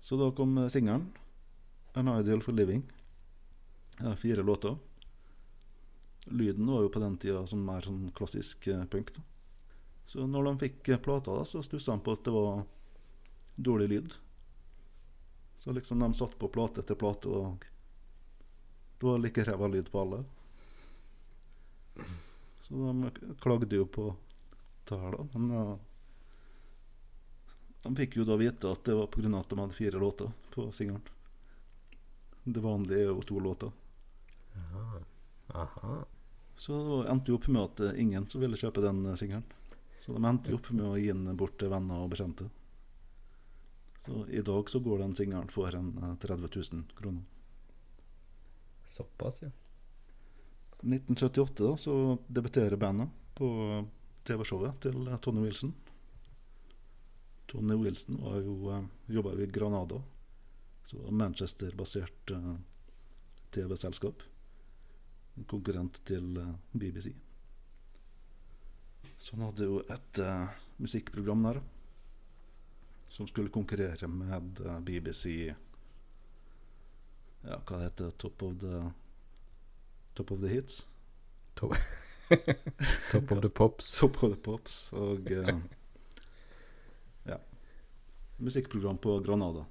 Så 0.00 0.18
da 0.18 0.30
kom 0.34 0.58
eh, 0.58 0.68
singelen, 0.68 1.12
'An 1.94 2.08
Ideal 2.20 2.42
for 2.42 2.52
Living'. 2.52 2.82
Fire 4.16 4.42
låter. 4.42 4.76
Lyden 6.26 6.66
var 6.66 6.82
jo 6.82 6.88
på 6.88 7.00
den 7.00 7.16
tida 7.16 7.46
sånn 7.46 7.64
mer 7.64 7.80
sånn 7.80 8.10
klassisk 8.12 8.68
punk. 8.90 9.14
da. 9.14 9.22
Så 10.06 10.26
når 10.26 10.44
de 10.44 10.58
fikk 10.58 10.90
plata, 11.02 11.32
da, 11.32 11.44
så 11.44 11.62
stussa 11.62 11.92
de 11.96 12.02
på 12.04 12.12
at 12.12 12.24
det 12.24 12.34
var 12.34 12.66
dårlig 13.56 13.88
lyd. 13.88 14.12
Så 15.66 15.72
liksom 15.72 15.98
de 15.98 16.14
satt 16.14 16.38
på 16.38 16.46
plate 16.48 16.78
etter 16.80 16.94
plate, 16.94 17.26
og 17.26 17.64
det 19.00 19.06
var 19.06 19.18
like 19.18 19.44
ræva 19.44 19.66
lyd 19.66 19.88
på 19.90 19.98
alle. 19.98 20.20
Så 22.62 22.74
de 22.74 23.34
klagde 23.42 23.76
jo 23.76 23.86
på 23.90 24.04
da. 24.86 25.26
Men 25.32 25.50
eh, 25.50 25.72
de 27.82 27.92
fikk 27.98 28.14
jo 28.20 28.26
da 28.28 28.36
vite 28.38 28.70
at 28.70 28.86
det 28.86 28.94
var 28.94 29.10
pga. 29.10 29.32
at 29.40 29.50
de 29.50 29.58
hadde 29.58 29.74
fire 29.74 29.98
låter 29.98 30.30
på 30.54 30.68
singelen. 30.72 31.02
Det 32.44 32.62
vanlige 32.62 33.00
er 33.00 33.10
jo 33.10 33.22
to 33.22 33.40
låter. 33.40 33.72
Aha. 34.54 35.00
Aha. 35.48 35.96
Så 36.56 36.78
det 37.02 37.10
endte 37.10 37.34
jo 37.34 37.40
opp 37.40 37.48
med 37.48 37.62
at 37.62 37.98
ingen 37.98 38.28
som 38.30 38.40
ville 38.40 38.56
kjøpe 38.56 38.86
den 38.86 39.02
singelen. 39.16 39.42
Så 39.98 40.14
de 40.14 40.22
endte 40.22 40.54
jo 40.54 40.60
opp 40.62 40.70
med 40.70 40.86
å 40.86 40.94
gi 40.94 41.10
den 41.10 41.34
bort 41.36 41.58
til 41.58 41.74
venner 41.74 42.06
og 42.06 42.14
bekjente. 42.14 42.46
Så 44.06 44.26
i 44.30 44.42
dag 44.42 44.70
så 44.70 44.80
går 44.80 44.98
den 45.02 45.16
singelen 45.18 45.48
for 45.50 45.74
en 45.74 45.92
eh, 45.98 46.14
30 46.22 46.48
000 46.72 46.84
kroner. 46.96 47.22
Såpass, 48.86 49.42
ja. 49.42 49.50
1978 50.86 51.64
da, 51.64 51.76
så 51.76 52.18
debuterer 52.26 52.76
bandet 52.76 53.08
på 53.34 53.48
TV-showet 54.24 54.78
til 54.86 55.08
eh, 55.08 55.18
Tony 55.18 55.42
Wilson. 55.42 55.74
Tony 57.46 57.74
Wilson 57.74 58.22
var 58.22 58.40
jo, 58.40 58.56
eh, 58.74 58.86
jobba 59.06 59.34
jo 59.34 59.42
i 59.42 59.50
Granada, 59.50 60.00
så 60.86 61.10
Manchester-basert 61.10 62.30
eh, 62.30 62.56
TV-selskap. 63.50 64.22
En 65.36 65.44
konkurrent 65.44 66.04
til 66.04 66.36
eh, 66.38 66.54
BBC. 66.72 67.14
Så 69.18 69.36
han 69.36 69.46
hadde 69.46 69.64
jo 69.64 69.78
et 69.80 70.18
uh, 70.20 70.50
musikkprogram 70.76 71.46
der, 71.46 71.58
da, 71.58 71.75
som 73.08 73.26
skulle 73.26 73.48
konkurrere 73.48 74.08
med 74.08 74.60
eh, 74.66 74.80
BBC 74.80 75.54
Ja, 77.46 77.60
hva 77.62 77.78
det 77.78 77.84
heter 77.84 78.10
Top 78.10 78.42
of 78.42 78.58
the 78.60 78.82
Top 80.14 80.32
of 80.32 80.40
the 80.40 80.48
Hits? 80.48 80.86
Top 81.54 81.72
of 83.32 83.42
the 83.42 83.48
Pops. 83.48 83.92
Top 84.00 84.22
of 84.22 84.30
the 84.30 84.40
Pops 84.42 84.92
og 84.92 85.30
eh, 85.30 85.58
Ja. 87.26 87.38
Musikkprogram 88.36 88.98
på 88.98 89.18
Granada. 89.20 89.64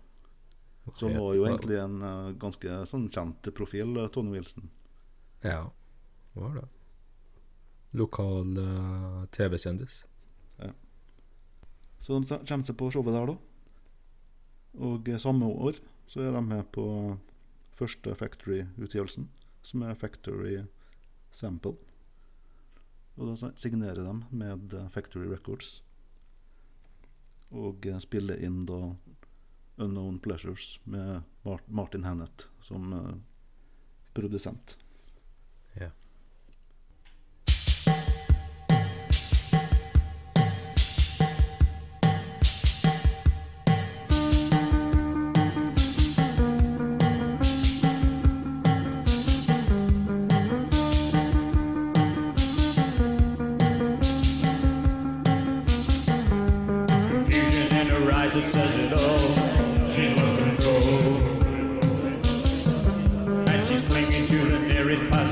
Som 0.96 1.18
var 1.18 1.34
jo 1.34 1.46
egentlig 1.50 1.80
en 1.82 2.02
eh, 2.02 2.32
ganske 2.40 2.80
sånn 2.86 3.10
kjent 3.10 3.50
profil, 3.58 3.98
Tone 4.14 4.32
Wilson. 4.32 4.70
Ja, 5.42 5.72
var 6.34 6.56
det. 6.62 6.68
Lokal 7.96 8.58
uh, 8.58 9.26
TV-kjendis. 9.32 10.04
Så 12.06 12.20
de 12.20 12.38
kommer 12.46 12.68
seg 12.68 12.78
på 12.78 12.92
showet 12.94 13.16
der, 13.16 13.32
da. 13.32 13.36
Og 14.86 15.08
eh, 15.10 15.18
samme 15.22 15.48
år 15.50 15.80
så 16.06 16.22
er 16.22 16.36
de 16.36 16.42
med 16.46 16.68
på 16.76 16.86
første 17.76 18.14
Factory-utgivelsen, 18.20 19.26
som 19.66 19.86
er 19.88 19.98
Factory 19.98 20.60
Sample. 21.34 21.74
Og 23.16 23.32
da 23.32 23.50
signerer 23.58 24.04
de 24.06 24.14
med 24.30 24.76
eh, 24.78 24.90
Factory 24.94 25.32
Records. 25.32 25.80
Og 27.56 27.90
eh, 27.90 27.98
spiller 28.04 28.38
inn 28.46 28.68
da 28.70 28.80
Unknown 29.82 30.22
Pleasures 30.22 30.76
med 30.86 31.26
Martin 31.68 32.06
Hennett 32.06 32.46
som 32.64 32.94
produsent. 34.16 34.78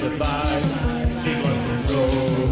She's 0.03 1.39
lost 1.45 1.61
control. 1.61 2.51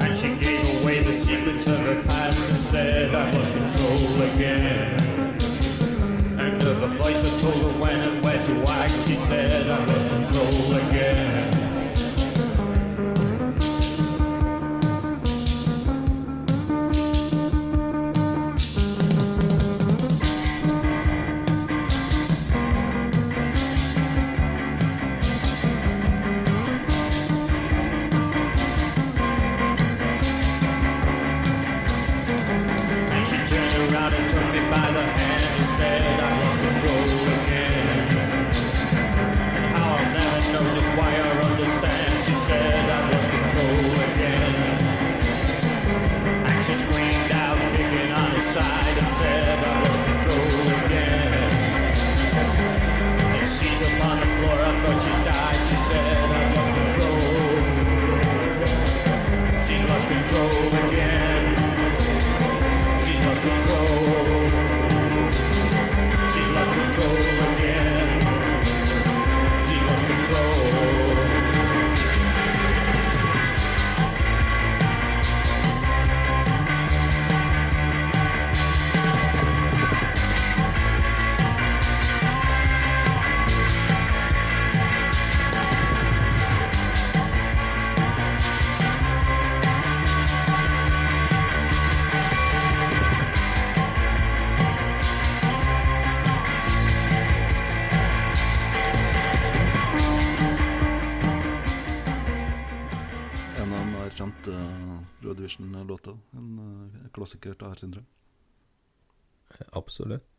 And 0.00 0.16
she 0.16 0.34
gave 0.36 0.80
away 0.80 1.02
the 1.02 1.12
secrets 1.12 1.66
of 1.66 1.78
her 1.80 2.02
past 2.04 2.40
and 2.48 2.62
said, 2.62 3.14
I 3.14 3.30
lost 3.32 3.52
control 3.52 4.22
again. 4.22 4.98
And 6.40 6.62
a 6.62 6.86
voice 6.96 7.20
that 7.20 7.40
told 7.42 7.56
her 7.56 7.78
when 7.78 8.00
and 8.00 8.24
where 8.24 8.42
to 8.42 8.72
act, 8.72 8.92
she 8.92 9.14
said 9.14 9.68
I've 9.68 9.86
lost 9.90 10.08
control 10.08 10.74
again. 10.76 10.97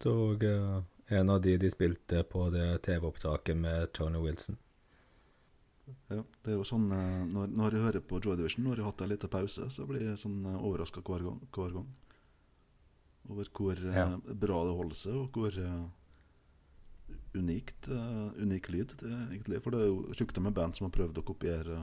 Og 0.08 0.44
eh, 0.48 0.80
en 1.20 1.30
av 1.30 1.42
de 1.42 1.58
de 1.58 1.70
spilte 1.74 2.24
på 2.24 2.50
det 2.54 2.82
TV-opptaket 2.88 3.58
med 3.58 3.92
Tony 3.94 4.22
Wilson. 4.24 4.58
Ja, 6.08 6.22
det 6.22 6.52
er 6.54 6.60
jo 6.60 6.66
sånn 6.68 6.86
eh, 6.94 7.24
når, 7.28 7.50
når 7.58 7.76
jeg 7.76 7.86
hører 7.88 8.06
på 8.06 8.20
Joy 8.22 8.38
Division, 8.38 8.64
når 8.68 8.78
jeg 8.78 8.86
har 8.86 8.92
hatt 8.94 9.02
en 9.06 9.12
liten 9.12 9.34
pause, 9.34 9.70
så 9.74 9.88
blir 9.90 10.06
jeg 10.06 10.22
sånn 10.22 10.44
overraska 10.56 11.02
hver, 11.02 11.26
hver 11.56 11.74
gang. 11.80 11.90
Over 13.30 13.50
hvor 13.54 13.80
eh, 13.82 13.98
Ja. 13.98 14.12
bra 14.18 14.64
det 14.66 14.76
holder 14.78 15.00
seg, 15.02 15.18
og 15.18 15.34
hvor 15.36 15.58
eh, 15.60 15.88
unikt, 17.38 17.90
uh, 17.90 18.30
unik 18.42 18.70
lyd 18.74 18.94
det 19.02 19.10
er 19.10 19.26
egentlig. 19.30 19.62
For 19.64 19.74
det 19.74 19.84
er 19.84 19.90
jo 19.92 20.14
tjukt 20.18 20.40
med 20.42 20.56
band 20.58 20.78
som 20.78 20.88
har 20.88 20.96
prøvd 20.96 21.22
å 21.22 21.26
kopiere 21.26 21.80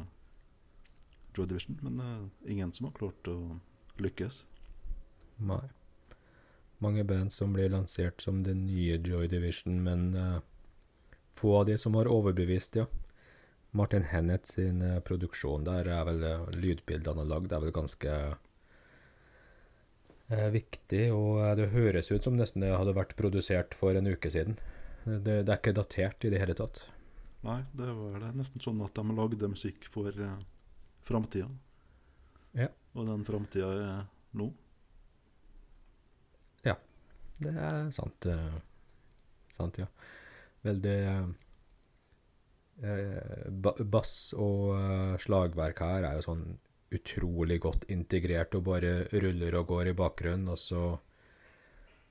Joy 1.36 1.46
Division, 1.50 1.78
men 1.84 2.00
eh, 2.00 2.52
ingen 2.54 2.72
som 2.72 2.88
har 2.88 2.94
klart 2.96 3.28
å 3.30 3.36
lykkes. 4.00 4.40
Nei. 5.46 5.62
Mange 6.84 7.04
band 7.08 7.32
som 7.32 7.54
blir 7.56 7.72
lansert 7.72 8.20
som 8.20 8.42
det 8.44 8.54
nye 8.58 8.98
Joy 9.00 9.30
Division, 9.32 9.78
men 9.84 10.10
uh, 10.14 10.40
få 11.32 11.54
av 11.60 11.66
de 11.70 11.78
som 11.80 11.96
har 11.96 12.10
overbevist, 12.12 12.76
ja. 12.76 12.86
Martin 13.76 14.04
Hennett 14.08 14.46
sin 14.46 14.82
uh, 14.82 15.00
produksjon 15.04 15.64
der 15.64 15.88
er 15.88 16.04
vel 16.08 16.24
uh, 16.24 16.50
lydbildene 16.52 17.14
han 17.14 17.22
har 17.24 17.30
lagd, 17.32 17.52
er 17.52 17.64
vel 17.64 17.74
ganske 17.76 18.18
eh, 20.28 20.48
viktig, 20.52 21.04
og 21.14 21.40
eh, 21.42 21.54
det 21.60 21.70
høres 21.74 22.10
ut 22.12 22.26
som 22.26 22.36
nesten 22.38 22.64
det 22.64 22.74
hadde 22.74 22.96
vært 22.96 23.16
produsert 23.18 23.76
for 23.78 23.96
en 23.96 24.10
uke 24.10 24.30
siden. 24.32 24.58
Det, 25.06 25.42
det 25.46 25.50
er 25.52 25.58
ikke 25.60 25.76
datert 25.76 26.26
i 26.26 26.32
det 26.32 26.40
hele 26.42 26.56
tatt. 26.58 26.82
Nei, 27.46 27.60
det 27.78 27.92
var 27.94 28.18
det 28.24 28.32
nesten 28.34 28.62
sånn 28.62 28.82
at 28.82 28.96
de 28.96 29.14
lagde 29.14 29.50
musikk 29.52 29.86
for 29.92 30.10
uh, 30.10 30.38
framtida. 31.06 31.46
Ja. 32.58 32.72
Og 32.96 33.06
den 33.06 33.22
framtida 33.28 33.68
er 33.70 34.00
nå. 34.34 34.48
Det 37.42 37.52
er 37.52 37.90
sant. 37.94 38.26
eh, 38.26 38.60
sant, 39.56 39.78
ja. 39.80 39.86
Veldig 40.66 40.98
eh, 42.82 43.50
Bass 43.92 44.34
og 44.36 44.76
eh, 44.76 45.16
slagverk 45.22 45.82
her 45.84 46.06
er 46.08 46.18
jo 46.18 46.26
sånn 46.30 46.46
utrolig 46.96 47.58
godt 47.64 47.84
integrert 47.92 48.54
og 48.56 48.68
bare 48.68 48.92
ruller 49.12 49.56
og 49.58 49.66
går 49.72 49.90
i 49.90 49.96
bakgrunnen, 49.98 50.48
og 50.52 50.58
så 50.60 50.84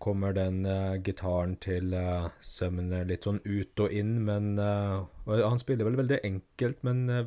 kommer 0.04 0.36
den 0.36 0.66
uh, 0.68 0.98
gitaren 1.00 1.56
til 1.64 1.94
uh, 1.96 2.28
sømmen 2.44 2.92
litt 3.08 3.24
sånn 3.26 3.40
ut 3.46 3.80
og 3.80 3.94
inn, 3.96 4.18
men 4.28 4.60
uh, 4.60 5.08
og 5.24 5.40
Han 5.40 5.62
spiller 5.62 5.88
vel 5.88 5.96
veldig 6.02 6.20
enkelt, 6.28 6.84
men 6.84 7.06
uh, 7.08 7.24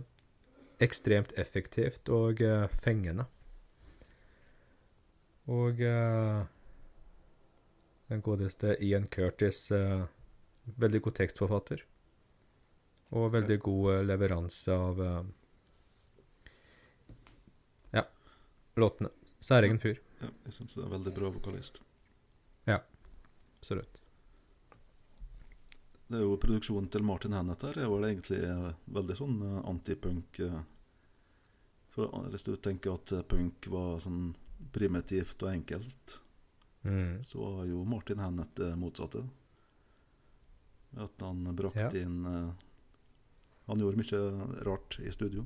ekstremt 0.85 1.33
effektivt 1.41 2.13
og 2.13 2.45
fengende. 2.71 3.25
Og 5.49 5.81
den 8.09 8.23
godeste 8.23 8.77
Ian 8.81 9.07
Curtis, 9.07 9.71
eh, 9.71 10.05
veldig 10.65 11.03
god 11.03 11.15
tekstforfatter. 11.15 11.85
Og 13.11 13.33
veldig 13.33 13.59
god 13.65 13.93
eh, 13.93 14.05
leveranse 14.09 14.73
av 14.73 15.03
eh, 15.05 15.23
Ja, 17.93 18.05
låtene. 18.77 19.13
Særegen 19.41 19.81
fyr. 19.81 20.01
Ja, 20.21 20.31
jeg 20.49 20.57
syns 20.57 20.75
det 20.75 20.85
er 20.87 20.93
veldig 20.97 21.15
bra 21.15 21.31
vokalist. 21.33 21.83
Ja, 22.67 22.81
Absolutt. 23.59 24.01
Det 26.09 26.17
er 26.17 26.25
jo 26.25 26.39
Produksjonen 26.41 26.89
til 26.89 27.05
Martin 27.05 27.35
Hennett 27.37 27.65
her 27.67 27.77
er 27.83 27.91
vel 27.91 28.07
egentlig 28.09 28.39
veldig 28.97 29.17
sånn 29.19 29.35
antipunk. 29.69 30.39
For 31.93 32.29
Hvis 32.33 32.47
du 32.47 32.55
tenker 32.57 32.95
at 32.97 33.13
punk 33.29 33.69
var 33.69 33.99
sånn 34.01 34.31
primitivt 34.73 35.43
og 35.45 35.51
enkelt, 35.53 36.17
Mm. 36.85 37.25
så 37.25 37.43
var 37.57 37.65
jo 37.67 37.85
Martin 37.85 38.19
Hennett 38.23 38.55
det 38.57 38.71
motsatte. 38.79 39.25
At 40.97 41.21
han 41.21 41.43
brakte 41.57 41.81
Ja. 41.93 42.03
inn 42.03 42.25
eh, 42.27 42.53
Han 43.67 43.79
gjorde 43.83 43.99
mye 44.01 44.65
rart 44.65 44.99
i 45.05 45.11
studio. 45.13 45.43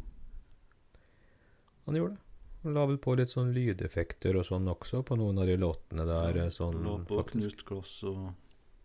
Han 1.86 1.94
gjorde 1.96 2.14
det. 2.14 2.20
Han 2.62 2.74
la 2.74 2.84
vel 2.86 2.98
på 3.02 3.16
litt 3.18 3.32
sånn 3.32 3.50
lydeffekter 3.52 4.36
og 4.38 4.44
sånn 4.46 4.68
også 4.70 5.00
på 5.02 5.16
noen 5.18 5.38
av 5.42 5.46
de 5.50 5.56
låtene 5.58 6.04
der. 6.06 6.36
Ja, 6.36 6.50
sånn 6.54 6.84
La 6.84 6.98
på 7.04 7.18
faktisk. 7.18 7.32
knust 7.40 7.64
glass 7.66 8.04
og 8.04 8.34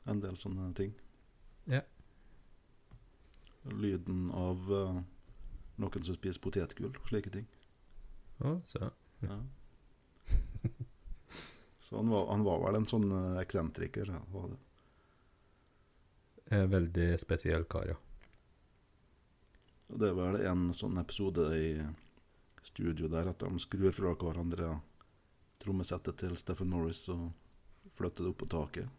en 0.07 0.19
del 0.23 0.33
sånne 0.35 0.73
ting. 0.73 0.95
Ja. 1.67 1.81
Lyden 3.77 4.31
av 4.31 4.71
uh, 4.71 5.01
noen 5.77 6.03
som 6.07 6.15
spiser 6.15 6.41
potetgull 6.41 6.95
slike 7.09 7.29
ting. 7.33 7.45
Ja, 8.39 8.55
så. 8.65 8.89
Ja. 9.21 9.37
Så 11.87 11.95
han 11.95 12.09
var, 12.09 12.27
han 12.27 12.43
var 12.43 12.59
vel 12.65 12.75
en 12.75 12.85
sånn 12.85 13.11
eh, 13.15 13.39
eksentriker. 13.39 14.09
Var 14.31 14.47
det. 14.51 14.57
Eh, 16.51 16.65
veldig 16.67 17.19
spesiell 17.21 17.63
kar, 17.63 17.85
ja. 17.87 17.95
Det 19.87 20.09
er 20.09 20.17
vel 20.17 20.35
en 20.49 20.73
sånn 20.75 20.99
episode 20.99 21.45
i 21.55 21.69
studio 22.59 23.07
der 23.07 23.29
at 23.31 23.39
de 23.39 23.59
skrur 23.63 23.95
fra 23.95 24.11
hverandre 24.19 24.81
trommesettet 25.63 26.19
til 26.19 26.35
Stephen 26.35 26.75
Norris 26.75 27.07
og 27.13 27.31
flytter 27.95 28.27
det 28.27 28.33
opp 28.33 28.41
på 28.43 28.51
taket. 28.51 28.91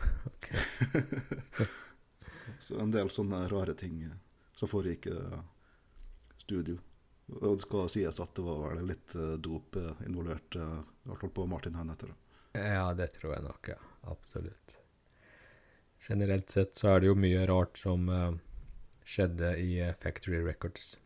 Så 2.64 2.80
en 2.80 2.96
del 2.96 3.12
sånne 3.12 3.44
rare 3.52 3.76
ting 3.76 4.08
eh, 4.08 4.16
som 4.56 4.72
foregikk 4.72 5.12
i 5.12 5.20
studio. 6.46 6.80
Og 7.32 7.56
det 7.56 7.64
skal 7.64 7.88
sies 7.88 8.20
at 8.20 8.34
det 8.36 8.44
var 8.44 8.74
vel 8.74 8.88
litt 8.90 9.14
eh, 9.16 9.36
dop 9.40 9.76
eh, 9.80 10.02
involvert, 10.06 10.56
eh, 10.60 10.80
i 11.04 11.08
hvert 11.08 11.22
fall 11.22 11.32
på 11.38 11.46
Martin 11.48 11.76
Hennetter. 11.78 12.12
Ja, 12.52 12.90
det 12.94 13.14
tror 13.16 13.34
jeg 13.34 13.46
nok, 13.46 13.70
ja. 13.72 13.78
Absolutt. 14.12 14.76
Generelt 16.04 16.52
sett 16.52 16.76
så 16.76 16.92
er 16.92 17.00
det 17.00 17.08
jo 17.08 17.16
mye 17.16 17.46
rart 17.48 17.80
som 17.80 18.10
skjedde 19.08 19.54
i 19.56 19.78
Factory 19.96 20.42
Records. 20.44 20.98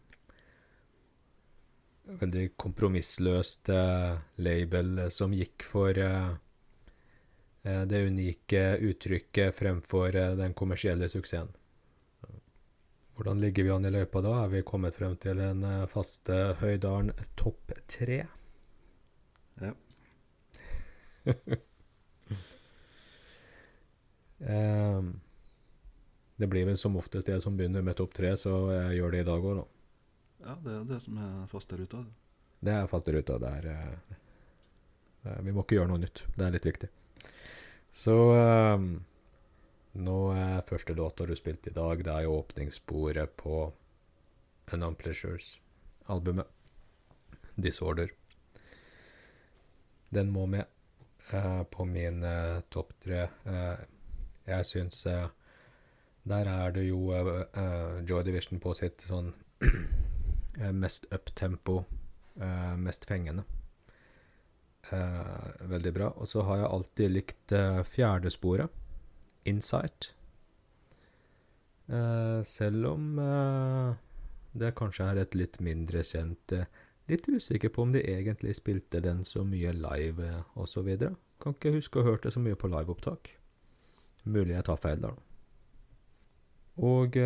Veldig 2.18 2.48
kompromissløst 2.58 3.70
eh, 3.70 4.18
label 4.42 5.06
som 5.14 5.36
gikk 5.36 5.62
for 5.68 5.94
det 7.62 8.00
unike 8.10 8.62
uttrykket 8.90 9.54
fremfor 9.54 10.18
den 10.40 10.54
kommersielle 10.58 11.08
suksessen. 11.12 11.52
Hvordan 13.18 13.40
ligger 13.40 13.64
vi 13.66 13.70
an 13.74 13.84
i 13.84 13.90
løypa 13.90 14.20
da? 14.22 14.32
Er 14.44 14.50
vi 14.52 14.60
kommet 14.62 14.94
frem 14.94 15.16
til 15.18 15.40
en 15.42 15.64
eh, 15.66 15.86
faste 15.90 16.34
Høydalen 16.60 17.10
topp 17.34 17.72
tre? 17.90 18.18
Ja. 19.58 19.72
um, 24.38 25.08
det 26.38 26.46
blir 26.46 26.68
vel 26.70 26.78
som 26.78 26.94
oftest 27.00 27.26
jeg 27.26 27.42
som 27.42 27.58
begynner 27.58 27.82
med 27.82 27.98
topp 27.98 28.14
tre, 28.14 28.36
så 28.38 28.54
jeg 28.70 29.00
gjør 29.00 29.16
det 29.16 29.24
i 29.24 29.28
dag 29.32 29.50
òg, 29.50 29.58
da. 29.58 29.66
Ja, 30.46 30.54
det 30.62 30.76
er 30.76 30.86
det 30.92 31.00
som 31.02 31.18
er 31.18 31.34
faste 31.50 31.80
ruta. 31.82 32.04
det. 32.60 32.72
Er 32.76 32.86
faste 32.86 33.18
ruta. 33.18 33.42
Det 33.42 33.50
er 33.50 33.68
eh, 33.74 35.42
Vi 35.42 35.50
må 35.50 35.66
ikke 35.66 35.80
gjøre 35.80 35.90
noe 35.90 36.06
nytt. 36.06 36.22
Det 36.38 36.46
er 36.46 36.54
litt 36.54 36.70
viktig. 36.70 36.92
Så 37.98 38.14
ehm, 38.38 38.92
nå 39.92 40.18
er 40.34 40.66
første 40.68 40.94
låta 40.94 41.26
du 41.26 41.34
spilte 41.36 41.70
i 41.70 41.76
dag, 41.76 42.04
det 42.04 42.12
er 42.12 42.26
jo 42.26 42.38
åpningssporet 42.42 43.36
på 43.40 43.72
Unknown 44.72 44.96
Pleasures-albumet. 45.00 46.46
Disorder. 47.58 48.08
Den 50.14 50.30
må 50.30 50.46
med 50.46 50.64
eh, 51.32 51.62
på 51.64 51.84
min 51.84 52.22
eh, 52.22 52.60
topp 52.70 52.92
tre. 53.02 53.24
Eh, 53.44 53.80
jeg 54.48 54.66
syns 54.66 55.06
eh, 55.06 55.26
Der 56.28 56.46
er 56.46 56.70
det 56.72 56.86
jo 56.86 57.10
eh, 57.12 57.42
eh, 57.50 57.98
Joy 58.08 58.22
Division 58.22 58.60
på 58.62 58.74
sitt 58.78 59.02
sånn 59.08 59.32
eh, 60.60 60.72
mest 60.72 61.08
uptempo, 61.10 61.82
eh, 62.40 62.76
mest 62.78 63.08
fengende. 63.10 63.44
Eh, 64.92 65.48
veldig 65.74 65.92
bra. 65.92 66.12
Og 66.16 66.28
så 66.30 66.46
har 66.46 66.62
jeg 66.62 66.72
alltid 66.72 67.14
likt 67.16 67.56
eh, 67.56 67.82
fjerde 67.84 68.30
sporet, 68.32 68.70
Insight. 69.48 70.12
Uh, 71.88 72.44
selv 72.44 72.86
om 72.86 73.18
uh, 73.18 73.96
det 74.52 74.74
kanskje 74.76 75.06
er 75.08 75.22
et 75.22 75.34
litt 75.38 75.56
mindre 75.64 76.02
kjent 76.04 76.52
uh, 76.52 76.66
Litt 77.08 77.24
usikker 77.24 77.70
på 77.72 77.86
om 77.86 77.92
de 77.94 78.02
egentlig 78.04 78.52
spilte 78.58 79.00
den 79.00 79.22
så 79.24 79.40
mye 79.40 79.70
live 79.72 80.20
uh, 80.28 80.42
osv. 80.60 80.90
Kan 81.40 81.54
ikke 81.56 81.72
huske 81.78 81.96
å 81.96 82.02
ha 82.04 82.10
hørt 82.10 82.26
det 82.26 82.34
så 82.34 82.42
mye 82.44 82.58
på 82.60 82.68
liveopptak. 82.68 83.30
Mulig 84.28 84.52
jeg 84.52 84.66
tar 84.68 84.76
feil 84.82 85.00
der. 85.00 85.16
Og 86.84 87.16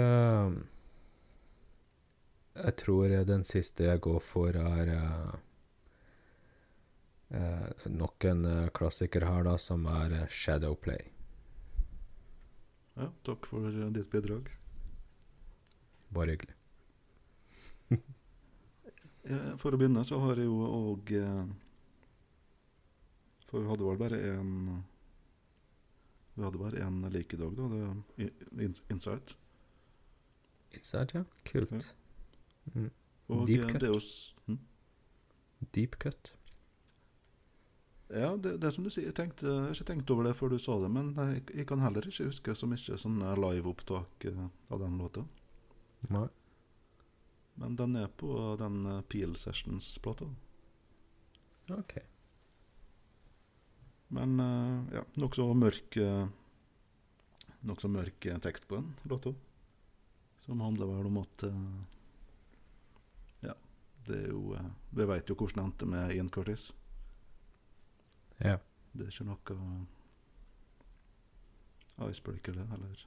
jeg 2.54 2.76
tror 2.84 3.16
den 3.26 3.42
siste 3.44 3.88
jeg 3.88 4.04
går 4.06 4.22
for, 4.22 4.54
er 4.54 4.94
nok 7.90 8.24
en 8.30 8.46
klassiker 8.78 9.26
her, 9.26 9.42
da, 9.50 9.58
som 9.60 9.84
er 9.90 10.22
Shadowplay. 10.30 11.11
Ja, 12.96 13.08
takk 13.24 13.46
for 13.48 13.68
eh, 13.68 13.90
ditt 13.94 14.10
bidrag. 14.12 14.50
Bare 16.14 16.36
hyggelig. 16.36 16.56
Eh, 19.22 19.52
For 19.54 19.70
å 19.70 19.78
begynne 19.78 20.02
så 20.02 20.16
har 20.18 20.34
jeg 20.40 20.48
jo 20.48 20.64
òg 20.66 21.10
For 23.46 23.62
vi 23.62 23.68
hadde 23.68 23.84
vel 23.86 24.00
bare 24.00 24.18
én 24.32 24.48
Vi 26.34 26.42
hadde 26.42 26.58
bare 26.58 26.80
én 26.82 26.96
lik 27.14 27.36
i 27.36 27.38
dag, 27.38 27.54
da. 27.54 27.68
Det 27.70 28.26
er 28.26 28.82
Insight. 28.90 29.36
Inside, 30.74 31.20
ja. 31.20 31.22
Kult. 31.46 31.70
Ja. 31.70 32.74
Mm. 32.74 32.90
Og 33.30 33.46
Deep 33.46 33.62
eh, 33.68 33.70
cut. 33.76 33.86
jo 33.86 34.00
hm? 34.48 34.58
Deep 35.78 35.98
cut. 36.02 36.32
Ja, 38.12 38.34
det, 38.36 38.58
det 38.60 38.68
er 38.68 38.74
som 38.74 38.84
du 38.84 38.90
sier. 38.92 39.08
Jeg, 39.08 39.16
tenkte, 39.16 39.48
jeg 39.48 39.70
har 39.70 39.76
ikke 39.76 39.88
tenkt 39.88 40.12
over 40.12 40.28
det 40.28 40.34
før 40.36 40.52
du 40.52 40.58
sa 40.60 40.76
det, 40.82 40.90
men 40.92 41.14
jeg, 41.16 41.46
jeg 41.56 41.66
kan 41.70 41.80
heller 41.80 42.04
ikke 42.08 42.28
huske 42.28 42.54
så 42.58 42.68
mye 42.68 42.98
sånn 43.00 43.22
liveopptak 43.40 44.26
eh, 44.28 44.44
av 44.68 44.82
den 44.84 44.98
låta. 45.00 45.24
Nei. 46.12 46.26
Men 47.62 47.76
den 47.80 47.96
er 48.00 48.12
på 48.20 48.34
den 48.60 48.82
eh, 48.84 49.00
Peel 49.08 49.32
Sessions-plata. 49.40 50.28
OK. 51.72 51.96
Men 54.12 54.36
eh, 54.44 54.96
ja, 54.98 55.06
nokså 55.16 55.48
mørk 55.56 55.96
Nokså 57.62 57.88
mørk 57.88 58.26
eh, 58.26 58.38
tekst 58.42 58.68
på 58.68 58.76
den 58.80 58.94
låta. 59.02 59.34
Som 60.40 60.60
handler 60.60 60.86
vel 60.90 61.06
om 61.06 61.18
at 61.20 61.42
eh, 61.46 61.58
Ja, 63.46 63.54
det 64.06 64.16
er 64.18 64.30
jo 64.32 64.54
eh, 64.58 64.70
Vi 64.90 65.06
veit 65.06 65.30
jo 65.30 65.36
hvordan 65.38 65.60
det 65.60 65.66
endte 65.68 65.90
med 65.92 66.14
Ian 66.16 66.30
Curtis. 66.32 66.72
Ja. 68.42 68.58
Det 68.92 69.06
er 69.06 69.12
ikke 69.12 69.24
noe 69.28 69.86
icebreaker, 72.10 72.52
det, 72.56 72.66
eller 72.74 73.06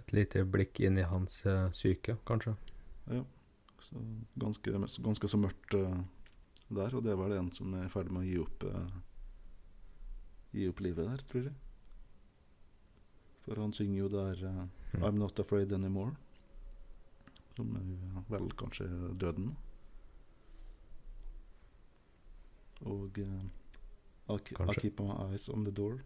Et 0.00 0.12
lite 0.12 0.42
blikk 0.48 0.80
inn 0.80 0.98
i 0.98 1.04
hans 1.06 1.42
syke, 1.76 2.16
kanskje. 2.26 2.56
Ja. 3.12 3.22
Så 3.82 4.02
ganske, 4.40 4.72
ganske 5.04 5.28
så 5.28 5.38
mørkt 5.38 5.74
uh, 5.74 6.00
der, 6.68 6.94
og 6.96 7.02
det 7.04 7.12
er 7.12 7.20
vel 7.20 7.34
en 7.36 7.50
som 7.52 7.74
er 7.76 7.86
i 7.86 7.92
ferd 7.92 8.10
med 8.10 8.22
å 8.22 8.28
gi 8.28 8.38
opp 8.42 8.64
uh, 8.68 9.00
Gi 10.52 10.66
opp 10.68 10.80
livet 10.84 11.08
der, 11.08 11.20
tror 11.28 11.46
jeg. 11.48 11.54
For 13.44 13.60
han 13.60 13.72
synger 13.72 13.98
jo 14.02 14.08
der 14.12 14.42
uh, 14.48 14.66
Mm. 14.92 15.04
I'm 15.04 15.18
Not 15.18 15.38
Afraid 15.38 15.72
Anymore. 15.72 16.14
Som 17.56 17.76
er 17.76 18.22
vel 18.28 18.50
kanskje 18.56 18.88
døden. 19.20 19.56
Og 22.80 23.18
I, 24.30 24.36
ke- 24.38 24.56
I 24.62 24.74
Keep 24.80 25.00
My 25.00 25.16
Eyes 25.32 25.48
On 25.48 25.64
The 25.66 25.72
Door. 25.74 25.98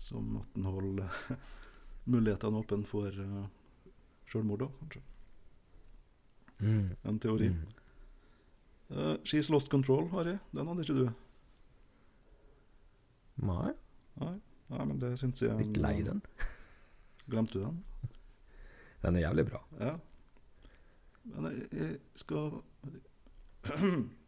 Som 0.00 0.36
at 0.40 0.48
den 0.54 0.64
holder 0.64 1.08
mulighetene 2.10 2.58
åpne 2.62 2.86
for 2.88 3.06
uh, 3.20 3.44
sjølmord, 4.30 4.64
da, 4.64 4.68
kanskje. 4.80 5.02
Mm. 6.60 6.88
En 7.08 7.18
teori. 7.20 7.48
Mm. 7.48 7.66
Uh, 8.90 9.14
She's 9.24 9.50
Lost 9.52 9.68
Control 9.70 10.08
har 10.14 10.24
jeg. 10.32 10.38
Den 10.56 10.66
hadde 10.68 10.82
ikke 10.86 10.96
du. 10.98 11.10
Nei, 13.40 13.70
Nei, 14.20 14.34
Nei 14.70 14.84
men 14.84 14.98
det 15.00 15.14
syns 15.20 15.40
jeg 15.42 15.56
litt 15.56 15.78
lei 15.80 16.00
den. 16.04 16.20
Glemte 17.30 17.58
du 17.58 17.64
den? 17.68 17.78
Den 19.00 19.16
er 19.16 19.22
jævlig 19.24 19.46
bra. 19.48 19.60
Ja. 19.80 19.94
Men 21.30 21.46
jeg, 21.54 21.68
jeg 21.72 21.94
skal 22.20 22.58
Eh, 23.64 23.94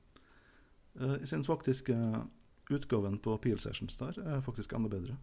Jeg 1.00 1.28
syns 1.28 1.48
faktisk 1.48 1.88
eh, 1.94 2.18
utgaven 2.70 3.18
på 3.22 3.36
Peel 3.40 3.60
Sessions 3.60 3.96
der 4.00 4.18
er 4.20 4.42
faktisk 4.44 4.74
enda 4.76 4.90
bedre. 4.92 5.16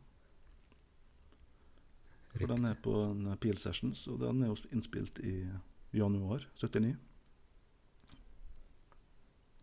For 2.33 2.47
den 2.49 2.65
er 2.69 2.77
på 2.77 2.93
en 3.07 3.27
eh, 3.27 3.37
Peel 3.41 3.57
Sessions, 3.57 4.07
og 4.07 4.21
den 4.21 4.43
er 4.43 4.51
jo 4.51 4.57
innspilt 4.73 5.19
i 5.25 5.35
januar 5.95 6.45
79. 6.55 6.95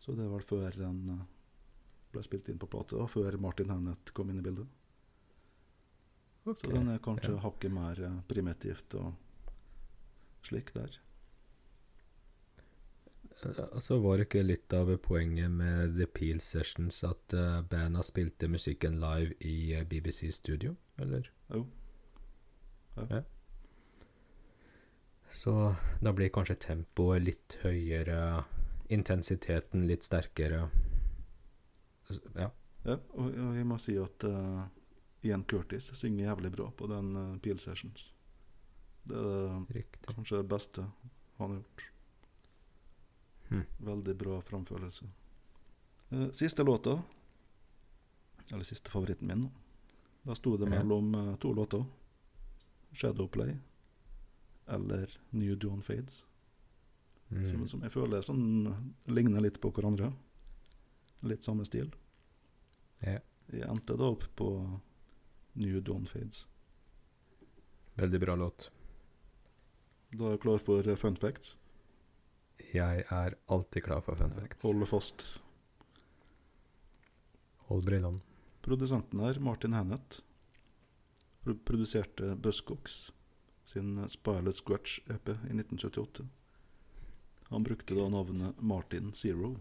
Så 0.03 0.15
det 0.15 0.27
var 0.31 0.47
før 0.47 0.75
den 0.79 0.99
eh, 1.15 1.23
ble 2.15 2.25
spilt 2.27 2.51
inn 2.51 2.59
på 2.63 2.71
plate, 2.71 2.99
og 2.99 3.11
før 3.11 3.39
Martin 3.43 3.71
Hannett 3.73 4.13
kom 4.15 4.31
inn 4.31 4.41
i 4.43 4.45
bildet. 4.45 4.67
Okay. 6.47 6.61
Så 6.61 6.71
den 6.71 6.93
er 6.93 7.03
kanskje 7.03 7.33
ja. 7.35 7.43
hakket 7.43 7.75
mer 7.75 8.03
eh, 8.07 8.21
primitivt 8.31 8.99
og 8.99 9.15
slik 10.47 10.71
der. 10.77 11.01
Eh, 13.45 13.65
Altså 13.73 13.99
Var 13.99 14.17
det 14.17 14.27
ikke 14.29 14.45
litt 14.47 14.73
av 14.77 14.91
poenget 15.05 15.51
med 15.53 15.97
The 15.99 16.07
Peel 16.07 16.41
Sessions 16.41 17.03
at 17.05 17.37
uh, 17.37 17.63
banda 17.69 18.03
spilte 18.07 18.49
musikken 18.49 19.01
live 19.03 19.37
i 19.41 19.75
eh, 19.77 19.85
BBC 19.85 20.31
Studio, 20.33 20.77
eller? 20.99 21.31
Jo. 21.53 21.67
Så 25.37 25.53
da 26.01 26.13
blir 26.17 26.33
kanskje 26.33 26.57
tempoet 26.57 27.27
litt 27.27 27.59
høyere, 27.61 28.45
intensiteten 28.89 29.85
litt 29.87 30.07
sterkere. 30.07 30.63
Ja. 32.39 32.49
Ja, 32.87 32.95
og, 33.19 33.35
og 33.35 33.57
jeg 33.59 33.67
må 33.67 33.77
si 33.83 33.97
at 34.01 34.25
uh, 34.31 34.63
Ian 35.27 35.45
Curtis 35.45 35.91
synger 35.99 36.31
jævlig 36.31 36.53
bra 36.55 36.71
på 36.71 36.89
den 36.89 37.11
uh, 37.19 37.35
Peel 37.43 37.61
Sessions. 37.61 38.15
Det 39.07 39.19
er 39.19 39.61
det 39.75 39.85
kanskje 40.07 40.41
det 40.41 40.49
beste 40.51 40.87
han 41.37 41.51
har 41.51 41.59
gjort. 41.59 41.85
Hm. 43.51 43.63
Veldig 43.79 44.17
bra 44.19 44.41
framførelse. 44.43 45.07
Eh, 46.11 46.31
siste 46.31 46.63
låta, 46.63 47.03
eller 48.53 48.65
siste 48.65 48.91
favoritten 48.91 49.29
min, 49.29 49.51
da. 50.23 50.35
sto 50.35 50.57
det 50.57 50.69
mellom 50.71 51.15
eh, 51.15 51.37
to 51.37 51.53
låter. 51.55 51.85
Shadowplay 52.93 53.57
eller 54.67 55.11
New 55.31 55.57
Dawn 55.59 55.83
Fades. 55.83 56.25
Som, 57.29 57.37
Mm. 57.39 57.69
som 57.69 57.81
jeg 57.83 57.91
føler 57.91 58.23
sånn 58.23 58.93
ligner 59.07 59.41
litt 59.43 59.61
på 59.61 59.71
hverandre. 59.75 60.13
Litt 61.23 61.43
samme 61.45 61.65
stil. 61.67 61.91
Yeah. 63.03 63.21
Jeg 63.53 63.67
endte 63.69 63.97
da 63.99 64.05
opp 64.13 64.23
på 64.37 64.81
New 65.55 65.81
Dawn 65.81 66.07
Fades. 66.07 66.47
Veldig 67.97 68.21
bra 68.21 68.35
låt. 68.37 68.71
Da 70.13 70.25
er 70.29 70.31
jeg 70.37 70.41
klar 70.41 70.59
for 70.63 70.87
eh, 70.89 70.97
fun 70.97 71.17
facts. 71.17 71.57
Jeg 72.75 73.05
er 73.13 73.35
alltid 73.53 73.85
klar 73.87 74.01
for 74.05 74.19
fun 74.19 74.33
facts. 74.37 74.63
Hold 74.67 74.87
fast. 74.91 75.27
Hold 77.69 77.85
brillene. 77.87 78.19
Produsenten 78.67 79.21
her, 79.23 79.39
Martin 79.39 79.73
Hannett, 79.77 80.21
pro- 81.45 81.55
produserte 81.65 82.33
Buzzcocks, 82.43 83.13
sin 83.65 84.09
Spilot 84.11 84.57
Scratch 84.59 84.99
EP 85.07 85.29
i 85.29 85.55
1978. 85.55 86.27
Han 87.49 87.63
brukte 87.63 87.95
da 87.95 88.09
navnet 88.11 88.59
Martin 88.63 89.13
Zero. 89.15 89.53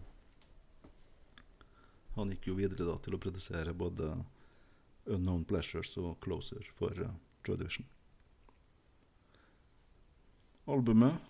Han 2.16 2.30
gikk 2.34 2.48
jo 2.50 2.56
videre 2.58 2.88
da 2.88 2.96
til 3.04 3.14
å 3.14 3.20
produsere 3.22 3.74
både 3.76 4.10
Unknown 5.06 5.44
Pleasures 5.46 5.92
og 6.02 6.16
Closer 6.24 6.66
for 6.74 6.90
uh, 6.98 7.12
Joy 7.46 7.60
Division. 7.60 7.86
Albumet 10.66 11.20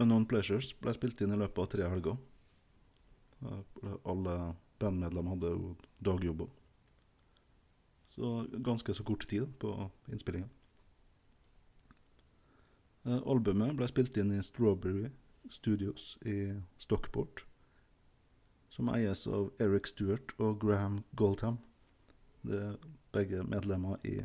Unknown 0.00 0.26
Pleasures 0.26 0.72
ble 0.80 0.94
spilt 0.96 1.20
inn 1.20 1.34
i 1.34 1.38
løpet 1.40 1.62
av 1.62 1.68
tre 1.74 1.88
helger. 1.92 2.16
Eh, 3.44 3.96
Alle 4.08 4.36
bandmedlemmer 4.80 5.36
hadde 5.36 5.52
jo 5.52 5.74
dagjobber. 6.04 6.48
Så 8.14 8.46
ganske 8.64 8.94
så 8.96 9.04
kort 9.04 9.26
tid 9.28 9.52
på 9.60 9.74
innspillinga. 10.08 10.48
Eh, 13.04 13.20
Albumet 13.24 13.76
ble 13.76 13.88
spilt 13.88 14.16
inn 14.20 14.32
i 14.36 14.42
Strawberry 14.44 15.10
Studios 15.48 16.18
i 16.28 16.52
Stockport, 16.78 17.44
som 18.70 18.90
eies 18.92 19.26
av 19.26 19.50
Eric 19.58 19.88
Stewart 19.88 20.34
og 20.38 20.60
Graham 20.60 21.00
Goldham. 21.16 21.58
Det 22.42 22.60
er 22.60 22.76
begge 23.12 23.42
medlemmer 23.44 24.00
i 24.06 24.20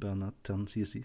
bandet 0.00 0.34
10cc. 0.48 1.04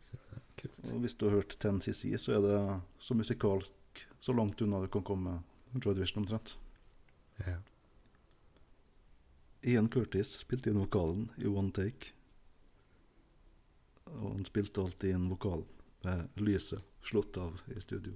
Så 0.00 0.16
det 0.16 0.20
er 0.32 0.40
kult. 0.40 0.45
Og 0.64 1.00
hvis 1.02 1.14
du 1.14 1.26
har 1.26 1.38
hørt 1.38 1.56
10cc, 1.58 2.16
så 2.18 2.36
er 2.36 2.44
det 2.44 2.60
så 2.98 3.14
musikalsk 3.14 4.06
så 4.20 4.32
langt 4.32 4.60
unna 4.64 4.80
du 4.82 4.88
kan 4.92 5.04
komme 5.04 5.40
Joy 5.74 5.94
Division 5.94 6.22
omtrent. 6.22 6.56
Ja. 7.44 7.58
Ian 9.66 9.88
Curtis 9.88 10.36
spilte 10.40 10.70
inn 10.70 10.80
vokalen 10.80 11.28
i 11.36 11.48
One 11.50 11.72
Take. 11.74 12.12
Og 14.14 14.36
han 14.36 14.46
spilte 14.46 14.84
alltid 14.84 15.16
inn 15.16 15.28
vokalen 15.32 15.66
med 16.06 16.40
lyset 16.40 16.84
slått 17.02 17.36
av 17.42 17.58
i 17.74 17.80
studio. 17.82 18.14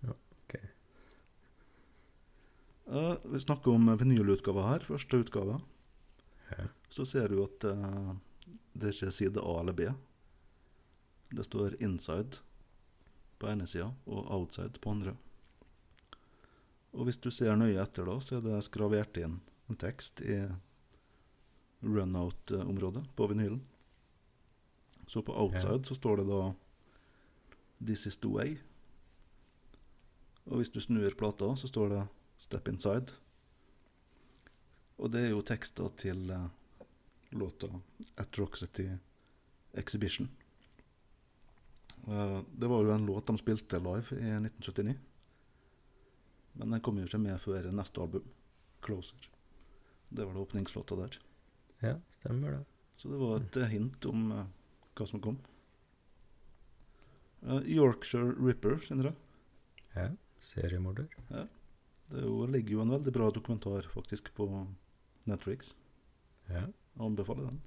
Ja, 0.00 0.14
ok. 0.42 0.54
Uh, 2.86 3.14
vi 3.32 3.40
snakker 3.40 3.74
om 3.76 3.90
vinylutgava 3.98 4.64
her, 4.70 4.86
første 4.88 5.20
utgave. 5.20 5.58
Ja. 6.54 6.68
Så 6.88 7.04
ser 7.04 7.28
du 7.28 7.42
at 7.44 7.66
uh, 7.68 8.14
det 8.72 8.90
er 8.90 8.96
ikke 8.96 9.14
side 9.14 9.42
A 9.42 9.56
eller 9.60 9.76
B. 9.76 9.90
Det 11.30 11.44
står 11.44 11.70
'inside' 11.70 12.40
på 13.38 13.48
ene 13.48 13.66
sida 13.66 13.94
og 14.06 14.26
'outside' 14.30 14.78
på 14.80 14.90
andre. 14.90 15.16
Og 16.92 17.04
hvis 17.04 17.16
du 17.16 17.30
ser 17.30 17.56
nøye 17.56 17.82
etter, 17.82 18.06
da, 18.06 18.20
så 18.20 18.36
er 18.36 18.40
det 18.40 18.64
skravert 18.64 19.16
inn 19.16 19.40
en 19.68 19.76
tekst 19.76 20.20
i 20.20 20.38
runout-området 21.82 23.04
på 23.16 23.26
vinylen. 23.26 23.60
Så 25.06 25.22
på 25.22 25.34
'outside' 25.34 25.84
så 25.84 25.94
står 25.94 26.16
det 26.16 26.26
da 26.26 26.54
'This 27.80 28.06
is 28.06 28.16
the 28.16 28.28
way'. 28.28 28.58
Og 30.46 30.56
hvis 30.56 30.70
du 30.70 30.80
snur 30.80 31.10
plata, 31.10 31.56
så 31.56 31.68
står 31.68 31.88
det 31.88 32.06
'Step 32.38 32.68
inside'. 32.68 33.14
Og 34.98 35.12
det 35.12 35.24
er 35.24 35.28
jo 35.28 35.40
tekster 35.40 35.88
til 35.96 36.30
eh, 36.30 36.48
låta 37.32 37.66
'Atrocity 38.16 38.98
Exhibition'. 39.74 40.45
Eh, 42.06 42.40
det 42.58 42.66
var 42.70 42.84
jo 42.84 42.90
en 42.94 43.06
låt 43.06 43.26
de 43.26 43.38
spilte 43.38 43.78
live 43.82 44.18
i 44.18 44.30
1979. 44.38 44.94
Men 46.52 46.70
den 46.70 46.80
kom 46.80 46.98
jo 46.98 47.04
ikke 47.08 47.20
med 47.20 47.40
før 47.42 47.70
neste 47.72 48.00
album, 48.00 48.24
'Closer'. 48.82 49.28
Det 50.08 50.24
var 50.24 50.32
det 50.32 50.40
åpningslåta 50.40 50.96
der. 50.96 51.18
ja, 51.82 52.00
stemmer 52.10 52.50
det. 52.50 52.64
Så 52.96 53.08
det 53.08 53.18
var 53.18 53.36
et 53.36 53.68
hint 53.70 54.06
om 54.06 54.32
eh, 54.32 54.46
hva 54.94 55.06
som 55.06 55.20
kom. 55.20 55.38
Eh, 57.42 57.60
Yorkshire 57.76 58.34
Ripper, 58.46 58.78
kjenner 58.78 59.10
du? 59.10 59.12
Ja, 59.94 60.10
seriemorder. 60.38 61.08
Det 61.28 62.18
er 62.18 62.22
jo, 62.22 62.46
ligger 62.46 62.70
jo 62.70 62.80
en 62.80 62.90
veldig 62.90 63.12
bra 63.12 63.30
dokumentar 63.30 63.82
faktisk 63.82 64.34
på 64.34 64.66
Netflix. 65.26 65.74
Ja. 66.48 66.60
Jeg 66.60 66.72
anbefaler 67.02 67.50
den. 67.50 67.60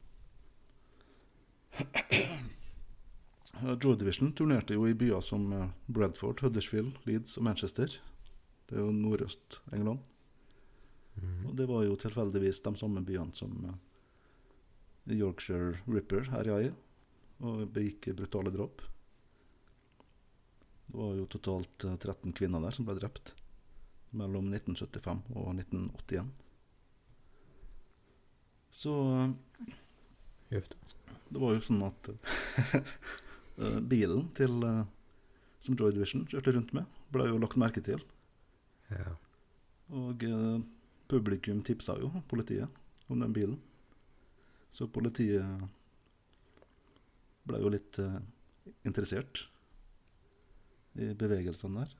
Eh, 3.63 3.77
Joy 3.81 3.97
Division 3.97 4.31
turnerte 4.31 4.73
jo 4.73 4.87
i 4.87 4.93
byer 4.93 5.21
som 5.21 5.51
eh, 5.53 5.67
Bradford, 5.85 6.41
Huddersfield, 6.41 6.97
Leeds 7.03 7.37
og 7.37 7.43
Manchester. 7.43 7.99
Det 8.69 8.77
er 8.77 8.85
jo 8.85 8.93
nordøst-England. 8.93 9.99
Mm. 11.19 11.45
Og 11.49 11.55
det 11.57 11.67
var 11.67 11.83
jo 11.83 11.97
tilfeldigvis 11.99 12.61
de 12.63 12.75
samme 12.79 13.03
byene 13.05 13.35
som 13.35 13.55
eh, 13.65 15.17
Yorkshire 15.17 15.79
Ripper 15.87 16.29
herja 16.31 16.61
i, 16.67 16.71
og 17.43 17.65
begikk 17.73 18.11
brutale 18.15 18.53
drap. 18.53 18.83
Det 20.89 20.97
var 20.97 21.15
jo 21.17 21.27
totalt 21.29 21.85
eh, 21.85 21.97
13 21.97 22.35
kvinner 22.37 22.63
der 22.63 22.75
som 22.75 22.87
ble 22.87 22.95
drept 22.99 23.33
mellom 24.15 24.47
1975 24.53 25.25
og 25.35 25.51
1981. 25.57 26.29
Så 28.71 28.93
eh, 30.49 30.69
det 31.29 31.41
var 31.41 31.53
jo 31.57 31.65
sånn 31.65 31.83
at 31.85 32.09
bilen 33.89 34.27
til 34.37 34.63
eh, 34.65 34.83
som 35.59 35.75
Joy 35.75 35.93
Division 35.95 36.25
kjørte 36.29 36.53
rundt 36.55 36.73
med, 36.75 36.87
ble 37.11 37.27
jo 37.27 37.39
lagt 37.41 37.59
merke 37.59 37.83
til. 37.83 38.01
Ja. 38.91 39.15
Og 39.95 40.23
eh, 40.23 40.59
publikum 41.09 41.63
tipsa 41.65 41.97
jo 41.99 42.11
politiet 42.31 42.69
om 43.09 43.19
den 43.19 43.33
bilen. 43.35 43.57
Så 44.71 44.87
politiet 44.87 45.43
ble 47.49 47.61
jo 47.63 47.71
litt 47.73 47.99
eh, 48.01 48.19
interessert 48.87 49.47
i 50.99 51.11
bevegelsene 51.17 51.83
der. 51.83 51.95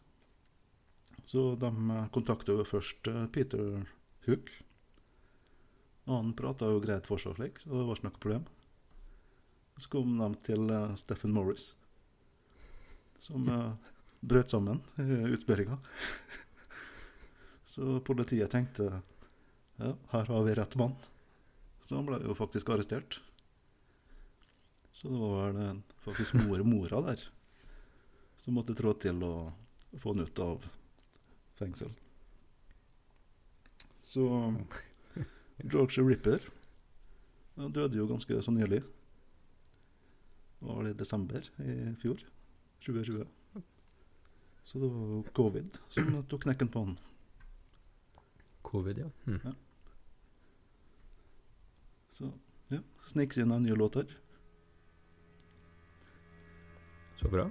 Så 1.30 1.54
de 1.62 1.70
eh, 1.70 2.10
kontakta 2.14 2.56
jo 2.56 2.68
først 2.68 3.10
eh, 3.12 3.26
Peter 3.34 3.84
Hook. 4.28 4.54
Og 6.10 6.16
han 6.16 6.32
prata 6.38 6.70
jo 6.72 6.82
greit 6.82 7.10
for 7.10 7.22
seg 7.22 7.36
slik, 7.38 7.60
så 7.62 7.74
det 7.74 7.86
var 7.86 8.00
ikke 8.00 8.08
noe 8.08 8.24
problem. 8.24 8.48
Så 9.80 9.90
kom 9.90 10.18
de 10.20 10.28
til 10.44 10.66
Steffen 10.68 10.98
Stephen 11.00 11.34
Morris, 11.34 11.70
som 13.24 13.48
eh, 13.48 13.94
brøt 14.20 14.52
sammen 14.52 14.82
i 15.00 15.22
utspørringa. 15.32 15.80
Så 17.74 18.00
politiet 18.04 18.52
tenkte 18.52 18.90
ja, 19.80 19.94
her 20.12 20.32
har 20.34 20.44
vi 20.44 20.56
rett 20.60 20.76
mann. 20.76 20.98
Så 21.86 21.96
han 21.96 22.08
ble 22.10 22.20
jo 22.26 22.36
faktisk 22.36 22.70
arrestert. 22.74 23.22
Så 24.92 25.08
det 25.08 25.20
var 25.22 25.48
vel 25.48 25.62
eh, 25.64 25.84
faktisk 26.04 26.36
mor 26.42 26.60
og 26.60 26.68
mora 26.68 27.04
der 27.12 27.30
som 28.40 28.56
måtte 28.56 28.76
trå 28.76 28.94
til 28.96 29.20
å 29.24 29.34
få 30.00 30.14
han 30.14 30.24
ut 30.24 30.40
av 30.40 30.64
fengsel. 31.60 31.92
Så 34.04 34.24
George 35.72 36.06
Ripper 36.08 36.46
døde 37.56 38.00
jo 38.00 38.08
ganske 38.08 38.40
så 38.42 38.54
nylig. 38.56 38.80
Det 40.60 40.66
var 40.68 40.84
det 40.84 40.90
i 40.90 41.00
desember 41.00 41.50
i 41.64 41.96
fjor. 42.02 42.24
2020. 42.86 43.26
Så 44.64 44.80
det 44.80 44.88
var 44.88 45.24
covid 45.34 45.80
som 45.90 46.24
tok 46.30 46.44
knekken 46.44 46.68
på 46.68 46.84
han. 46.84 47.00
Covid, 48.62 48.98
ja. 48.98 49.10
Hm. 49.26 49.56
Så 52.12 52.32
ja, 52.68 52.84
sniks 53.02 53.38
inn 53.38 53.52
en 53.52 53.64
nye 53.64 53.76
låter. 53.76 54.06
Så 57.22 57.32
bra. 57.32 57.50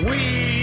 We 0.00 0.57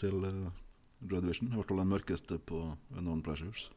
til 0.00 0.24
Joy 1.00 1.20
Division. 1.20 1.50
I 1.50 1.58
hvert 1.58 1.70
fall 1.70 1.82
den 1.82 1.92
mørkeste 1.92 2.40
på 2.50 2.62
Unknown 2.96 3.22
Pleasures. 3.24 3.68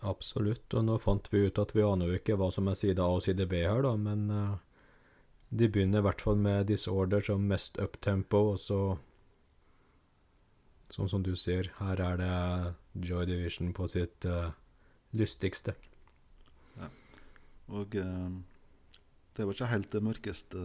Absolutt, 0.00 0.66
og 0.74 0.86
nå 0.86 0.96
fant 0.98 1.28
vi 1.30 1.44
ut 1.46 1.58
at 1.62 1.74
vi 1.76 1.84
aner 1.86 2.10
jo 2.10 2.18
ikke 2.18 2.36
hva 2.40 2.48
som 2.54 2.68
er 2.70 2.78
side 2.78 3.02
A 3.02 3.18
og 3.18 3.22
side 3.26 3.46
B 3.48 3.60
her, 3.62 3.84
da, 3.84 3.92
men 4.00 4.24
eh, 4.32 4.54
de 5.60 5.68
begynner 5.70 6.02
i 6.02 6.06
hvert 6.06 6.24
fall 6.24 6.40
med 6.42 6.66
Disorder 6.70 7.22
som 7.22 7.46
mest 7.50 7.80
uptempo, 7.82 8.48
og 8.54 8.62
så 8.62 8.80
Sånn 10.86 11.08
som 11.10 11.22
du 11.26 11.32
sier, 11.34 11.66
her 11.80 11.98
er 11.98 12.20
det 12.20 13.06
Joy 13.08 13.24
Division 13.26 13.72
på 13.74 13.88
sitt 13.90 14.22
uh, 14.30 14.52
lystigste. 15.18 15.72
Og 17.66 17.96
uh, 17.98 18.28
det 19.34 19.42
var 19.48 19.56
ikke 19.56 19.70
helt 19.72 19.90
det 19.90 20.02
mørkeste 20.06 20.62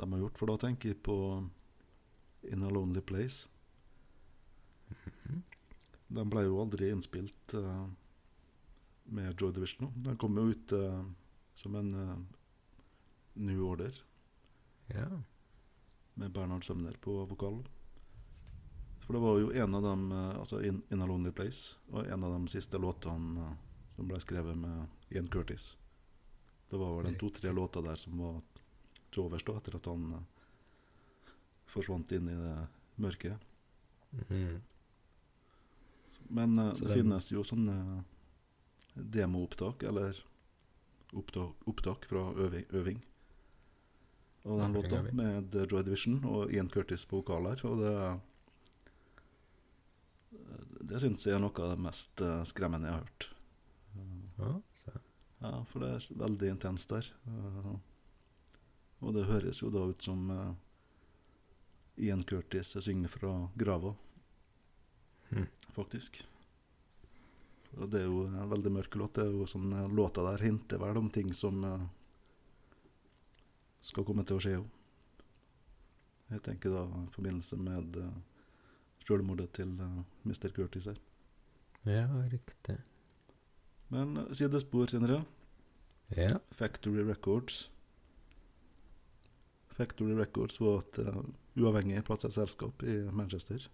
de 0.00 0.08
har 0.08 0.22
gjort, 0.22 0.40
for 0.40 0.48
da 0.48 0.56
tenker 0.64 0.94
jeg 0.94 1.02
på 1.04 1.18
In 2.52 2.62
a 2.62 2.70
Lonely 2.70 3.00
Place. 3.00 3.48
Den 6.06 6.30
ble 6.30 6.44
jo 6.46 6.60
aldri 6.62 6.90
innspilt 6.94 7.54
uh, 7.58 7.86
med 9.04 9.40
Joy 9.40 9.52
Division. 9.52 9.86
nå. 9.88 10.02
Den 10.10 10.16
kom 10.16 10.36
jo 10.38 10.44
ut 10.52 10.72
uh, 10.72 11.02
som 11.54 11.74
en 11.74 11.94
uh, 11.94 12.18
New 13.34 13.64
Order 13.66 14.02
Ja. 14.86 15.08
med 16.14 16.30
Bernhard 16.32 16.64
Sømner 16.64 16.94
på 17.02 17.24
vokal. 17.26 17.64
For 19.06 19.12
det 19.14 19.20
var 19.22 19.38
jo 19.38 19.50
en 19.52 19.74
av 19.74 19.82
dem, 19.82 20.12
altså 20.12 20.60
In, 20.62 20.82
In 20.90 21.02
a 21.02 21.06
Lonely 21.06 21.30
Place, 21.32 21.76
og 21.90 22.06
en 22.06 22.24
av 22.24 22.32
de 22.32 22.48
siste 22.48 22.78
låtene 22.78 23.50
som 23.96 24.08
ble 24.08 24.18
skrevet 24.22 24.56
med 24.58 24.86
Ian 25.10 25.28
Curtis. 25.28 25.76
Det 26.70 26.78
var 26.78 26.96
vel 26.96 27.06
den 27.10 27.18
to-tre 27.18 27.52
låta 27.52 27.82
der 27.82 27.96
som 27.96 28.18
var 28.18 28.40
til 29.10 29.22
overs 29.26 29.44
da, 29.46 29.54
etter 29.60 29.76
at 29.78 29.86
han 29.86 30.08
forsvant 31.76 32.12
inn 32.16 32.30
i 32.32 32.36
det 32.40 32.54
mørket. 33.02 33.46
Mm. 34.30 34.60
Men 36.36 36.58
uh, 36.58 36.72
det 36.80 36.96
finnes 36.96 37.30
jo 37.30 37.44
sånne 37.46 38.02
demoopptak, 38.96 39.84
eller 39.86 40.16
opptak, 41.12 41.68
opptak 41.68 42.08
fra 42.08 42.30
øving. 42.34 42.64
øving. 42.72 43.04
Og 44.46 44.60
den 44.60 44.72
låta 44.72 45.02
med 45.12 45.54
Joy 45.54 45.82
Division 45.82 46.24
og 46.24 46.52
Ian 46.54 46.68
Curtis 46.70 47.04
på 47.04 47.16
vokaler. 47.16 47.60
og 47.66 47.78
det 47.82 48.20
Det 50.86 51.00
syns 51.00 51.26
jeg 51.26 51.34
er 51.34 51.40
noe 51.42 51.62
av 51.64 51.72
det 51.74 51.82
mest 51.82 52.20
eh, 52.22 52.44
skremmende 52.46 52.86
jeg 52.86 52.94
har 52.94 53.02
hørt. 53.02 53.26
Ja, 55.40 55.64
for 55.66 55.82
det 55.82 55.88
er 55.96 56.20
veldig 56.20 56.50
intenst 56.52 56.92
der. 56.92 57.08
Eh, 57.26 57.74
og 59.00 59.14
det 59.16 59.26
høres 59.26 59.62
jo 59.62 59.70
da 59.74 59.82
ut 59.90 60.02
som 60.02 60.30
eh, 60.30 60.52
Ian 61.98 62.22
Curtis 62.28 62.74
synger 62.80 63.08
fra 63.08 63.48
grava, 63.56 63.94
Mhm. 65.30 65.46
faktisk. 65.74 66.22
Og 67.76 67.90
det 67.90 68.00
er 68.00 68.06
jo 68.06 68.24
en 68.26 68.48
veldig 68.50 68.70
mørk 68.72 68.94
låt. 68.96 69.14
Det 69.14 69.24
er 69.26 69.32
jo 69.32 69.44
sånn 69.46 69.72
eh, 69.72 69.88
Låta 69.92 70.22
der 70.22 70.44
hinter 70.44 70.78
vel 70.78 70.96
om 70.96 71.10
ting 71.10 71.32
som 71.34 71.64
eh, 71.64 71.86
skal 73.80 74.04
komme 74.04 74.24
til 74.24 74.36
å 74.36 74.40
skje 74.40 74.54
òg. 74.60 74.66
Jeg 76.30 76.42
tenker 76.42 76.70
da 76.70 76.84
i 76.84 77.10
forbindelse 77.14 77.56
med 77.56 77.96
uh, 78.02 78.10
selvmordet 79.06 79.52
til 79.52 79.76
eh, 79.80 79.98
Mr. 80.24 80.48
Curtis 80.50 80.86
her. 80.86 80.96
ja, 81.84 82.06
riktig. 82.32 82.78
Men 83.90 84.16
uh, 84.16 84.32
sidespor, 84.34 84.86
Sindre. 84.90 85.24
Ja. 86.16 86.38
Factory 86.52 87.04
Records. 87.06 87.68
Factory 89.76 90.14
Records 90.18 90.58
var 90.60 90.80
et 90.80 90.98
uavhengig 91.56 92.04
plateselskap 92.04 92.82
i 92.82 92.96
Manchester. 93.12 93.68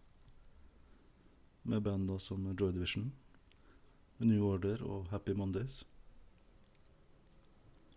Med 1.62 1.83
band 1.83 2.20
som 2.20 2.57
Joy 2.61 2.72
Division, 2.72 3.12
New 4.18 4.45
Order 4.47 4.83
og 4.83 5.09
Happy 5.11 5.35
Mondays. 5.35 5.83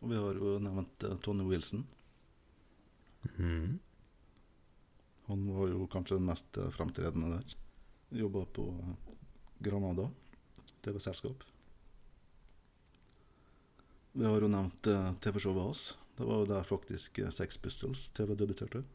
Og 0.02 0.10
vi 0.10 0.18
har 0.18 0.38
jo 0.38 0.58
nevnt 0.62 1.06
uh, 1.06 1.18
Tony 1.22 1.46
Wilson. 1.50 1.86
Mm. 3.38 3.80
Han 5.26 5.46
var 5.54 5.70
jo 5.72 5.88
kanskje 5.90 6.20
den 6.20 6.28
mest 6.30 6.58
uh, 6.62 6.70
fremtredende 6.74 7.38
der. 7.38 7.56
Jobba 8.22 8.46
på 8.46 8.68
uh, 8.70 9.16
Granada 9.66 10.10
TV-selskap. 10.86 11.46
Vi 14.14 14.26
har 14.26 14.42
jo 14.42 14.50
nevnt 14.50 14.88
TV-showet 15.22 15.64
hans. 15.64 15.88
Det 16.16 16.26
var 16.26 16.44
jo 16.44 16.52
der 16.54 16.70
faktisk 16.70 17.20
Sex 17.34 17.58
Pistols 17.60 18.10
TV 18.16 18.38
debuterte. 18.38 18.86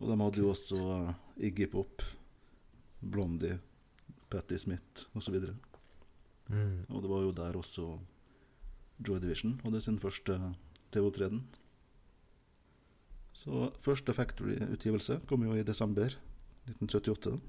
Og 0.00 0.08
de 0.08 0.18
hadde 0.20 0.40
jo 0.40 0.50
også 0.52 0.78
uh, 0.78 1.12
Iggy 1.36 1.68
Pop, 1.70 2.02
Blondie, 3.00 3.58
Patti 4.32 4.58
Smith 4.58 5.08
osv. 5.14 5.36
Mm. 6.48 6.84
Og 6.88 7.02
det 7.02 7.10
var 7.10 7.24
jo 7.26 7.34
der 7.36 7.58
også 7.58 7.86
Joy 9.02 9.18
Division 9.22 9.58
hadde 9.64 9.80
sin 9.82 9.98
første 9.98 10.38
TV-opptreden. 10.92 11.42
Så 13.32 13.70
første 13.80 14.14
Factory-utgivelse 14.14 15.20
kom 15.28 15.44
jo 15.46 15.56
i 15.56 15.64
desember 15.66 16.12
1978. 16.68 17.40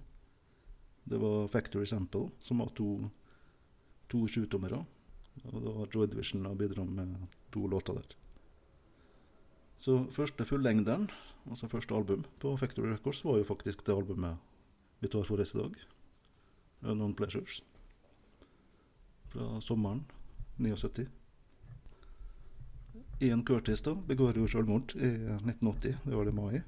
Det 1.04 1.20
var 1.20 1.48
Factory 1.52 1.86
Sample, 1.86 2.30
som 2.42 2.64
var 2.64 2.72
to, 2.76 3.10
to 4.10 4.24
20-tommere. 4.26 4.80
Og 5.44 5.58
da 5.66 5.74
har 5.78 5.92
Joy 5.94 6.08
Division 6.08 6.46
bidratt 6.46 6.62
bidro 6.62 6.86
med 6.86 7.28
to 7.52 7.68
låter 7.68 8.00
der. 8.00 8.16
Så 9.78 10.06
første 10.16 10.46
fullengderen, 10.46 11.10
altså 11.50 11.68
første 11.68 11.96
album 11.96 12.24
på 12.42 12.56
Factory 12.58 12.92
Records, 12.92 13.24
var 13.26 13.38
jo 13.38 13.48
faktisk 13.48 13.86
det 13.86 13.96
albumet 13.96 14.38
vi 15.04 15.10
tar 15.12 15.26
for 15.28 15.42
oss 15.44 15.54
i 15.56 15.60
dag. 15.60 15.76
Unknown 16.84 17.16
Pleasures. 17.16 17.62
Fra 19.34 19.60
sommeren 19.62 20.06
79. 20.58 21.08
Ian 23.24 23.44
Curtis 23.46 23.82
da 23.82 23.94
begår 23.96 24.38
jo 24.38 24.48
selvmord 24.48 24.96
i 24.96 25.10
1980, 25.10 25.98
det 26.06 26.16
var 26.16 26.28
det 26.28 26.36
mai. 26.36 26.62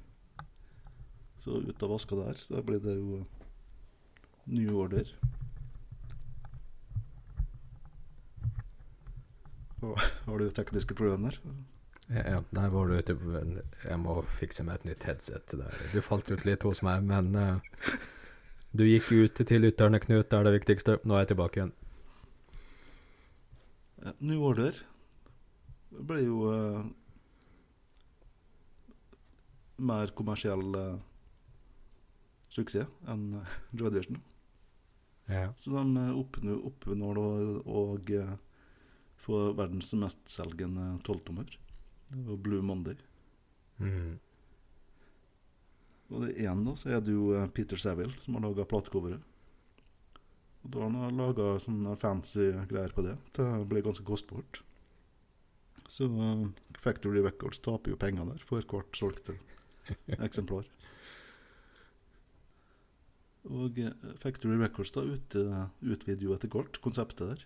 Så 1.40 1.60
ut 1.62 1.82
av 1.82 1.92
vaska 1.92 2.16
der, 2.18 2.40
da 2.50 2.62
blir 2.64 2.80
det 2.82 2.96
jo 2.96 3.22
New 4.46 4.76
Order. 4.80 5.10
Har 10.26 10.38
du 10.38 10.50
tekniske 10.50 10.96
problemer? 10.96 11.36
Ja, 12.08 12.38
der 12.54 12.68
var 12.70 12.86
du 12.86 12.94
ute 12.94 13.14
på 13.18 13.32
Jeg 13.34 13.98
må 13.98 14.20
fikse 14.30 14.62
meg 14.66 14.78
et 14.78 14.84
nytt 14.92 15.06
headset 15.08 15.48
til 15.50 15.64
deg. 15.64 15.80
Du 15.90 15.98
falt 16.04 16.28
ut 16.30 16.44
litt 16.46 16.62
hos 16.62 16.82
meg, 16.86 17.02
men 17.02 17.32
uh, 17.34 17.96
du 18.76 18.84
gikk 18.86 19.10
ut 19.10 19.42
til 19.42 19.64
lytterne, 19.64 19.98
Knut. 20.02 20.28
Det 20.30 20.38
er 20.38 20.46
det 20.46 20.54
viktigste. 20.60 20.98
Nå 21.02 21.16
er 21.16 21.24
jeg 21.24 21.32
tilbake 21.34 21.60
igjen. 21.60 21.74
Ja, 24.04 24.12
New 24.20 24.44
Order 24.46 24.78
det 25.96 26.04
ble 26.04 26.20
jo 26.20 26.38
uh, 26.52 26.86
mer 29.86 30.10
kommersiell 30.18 30.64
uh, 30.76 30.98
suksess 32.52 32.90
enn 33.08 33.28
Joy 33.72 33.90
Division. 33.94 34.20
Ja. 35.26 35.48
Så 35.58 35.72
de 35.74 36.06
oppnå- 36.14 36.60
oppnår 36.68 37.18
å 37.18 37.86
få 39.26 39.40
verdens 39.58 39.90
mestselgende 39.98 41.00
tolvtommer. 41.06 41.48
Det 42.08 42.22
var 42.28 42.36
Blue 42.36 42.62
Monday. 42.62 42.96
Mm. 43.82 44.18
Og 46.08 46.22
det 46.22 46.36
én, 46.38 46.62
da, 46.66 46.74
så 46.78 46.92
er 46.94 47.02
det 47.02 47.14
jo 47.14 47.32
eh, 47.34 47.48
Peter 47.54 47.80
Saville 47.80 48.14
som 48.22 48.36
har 48.38 48.46
laga 48.46 48.66
platecoveret. 48.68 49.32
Og 50.66 50.70
da 50.74 50.84
har 50.84 51.08
han 51.08 51.18
laga 51.18 51.48
sånne 51.62 51.96
fancy 51.98 52.52
greier 52.70 52.94
på 52.94 53.04
det. 53.06 53.16
Det 53.38 53.46
ble 53.70 53.82
ganske 53.86 54.06
kostbart. 54.06 54.62
Så 55.86 56.08
uh, 56.10 56.48
Factory 56.82 57.22
Records 57.22 57.60
taper 57.62 57.92
jo 57.92 57.98
penger 58.00 58.26
der 58.26 58.42
for 58.42 58.64
hvert 58.66 58.98
solgte 58.98 59.36
eksemplar. 60.26 60.66
Og 63.46 63.78
eh, 63.78 64.08
Factory 64.22 64.58
Records 64.58 64.94
da 64.94 65.04
ut, 65.06 65.36
utvider 65.86 66.26
jo 66.26 66.34
etter 66.34 66.50
hvert 66.50 66.80
konseptet 66.82 67.34
der. 67.34 67.44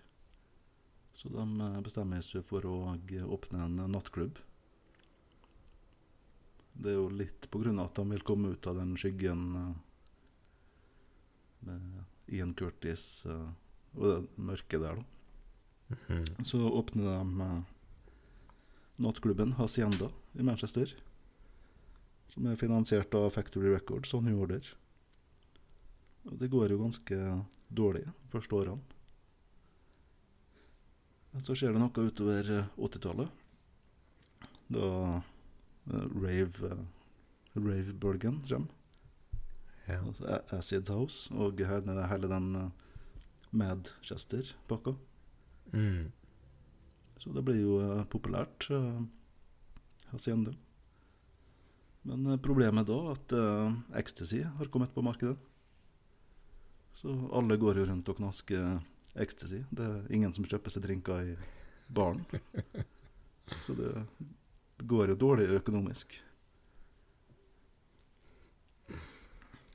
Så 1.17 1.29
de 1.29 1.69
bestemmer 1.85 2.23
seg 2.25 2.45
for 2.47 2.65
å 2.65 2.95
åpne 3.29 3.67
en 3.67 3.83
nattklubb. 3.93 4.39
Det 6.73 6.91
er 6.91 6.97
jo 6.97 7.09
litt 7.13 7.49
på 7.51 7.61
grunn 7.61 7.79
av 7.79 7.91
at 7.91 7.99
han 8.01 8.13
vil 8.13 8.23
komme 8.25 8.53
ut 8.55 8.67
av 8.67 8.77
den 8.79 8.95
skyggen 8.99 9.43
eh, 9.59 9.73
med 11.67 12.35
Ian 12.35 12.53
Curtis 12.57 13.25
eh, 13.25 13.49
og 13.97 14.05
det 14.07 14.19
mørke 14.39 14.79
der, 14.79 15.01
da. 15.01 15.07
Mhm. 15.91 16.45
Så 16.47 16.61
åpner 16.63 17.03
de 17.03 17.47
eh, 17.47 17.63
nattklubben 19.03 19.57
Hacienda 19.59 20.11
i 20.33 20.43
Manchester. 20.43 20.93
Som 22.31 22.47
er 22.47 22.55
finansiert 22.55 23.13
av 23.15 23.29
Factory 23.35 23.73
Records 23.73 24.13
og 24.15 24.23
New 24.23 24.39
Order. 24.39 24.63
Og 26.29 26.37
det 26.39 26.51
går 26.53 26.71
jo 26.71 26.79
ganske 26.85 27.17
dårlig 27.67 28.05
de 28.05 28.31
første 28.31 28.55
årene. 28.55 28.79
Men 31.31 31.43
så 31.43 31.55
skjer 31.55 31.73
det 31.73 31.81
noe 31.81 32.07
utover 32.07 32.53
eh, 32.59 32.71
80-tallet. 32.77 33.37
Da 34.71 34.87
rave 35.91 36.71
uh, 36.71 36.85
Rave-bølgen 37.55 38.39
kommer. 38.47 38.71
Ja. 39.87 39.99
Altså 39.99 40.39
Acid 40.55 40.89
House 40.89 41.33
og 41.35 41.59
hele, 41.59 42.07
hele 42.07 42.29
den 42.31 42.55
uh, 42.55 42.69
Madchester-pakka. 43.51 44.95
Mm. 45.73 46.11
Så 47.21 47.29
det 47.35 47.43
blir 47.45 47.59
jo 47.61 47.77
eh, 47.83 48.03
populært. 48.09 48.65
Hacienda. 50.09 50.53
Men 52.07 52.25
eh, 52.25 52.39
problemet 52.41 52.87
da 52.89 52.97
er 52.97 53.11
at 53.13 53.35
eh, 53.37 53.75
ecstasy 54.01 54.41
har 54.43 54.71
kommet 54.73 54.93
på 54.95 55.03
markedet. 55.05 55.37
Så 56.97 57.13
alle 57.33 57.59
går 57.61 57.81
jo 57.81 57.87
rundt 57.87 58.09
og 58.09 58.17
knasker 58.17 58.79
ecstasy. 59.21 59.61
Det 59.69 59.85
er 59.85 60.09
ingen 60.13 60.33
som 60.33 60.47
kjøper 60.47 60.73
seg 60.73 60.85
drinker 60.85 61.31
i 61.33 61.35
baren. 61.93 62.25
Så 63.65 63.75
det, 63.77 63.93
det 64.81 64.87
går 64.87 65.11
jo 65.13 65.15
dårlig 65.15 65.45
økonomisk. 65.53 66.15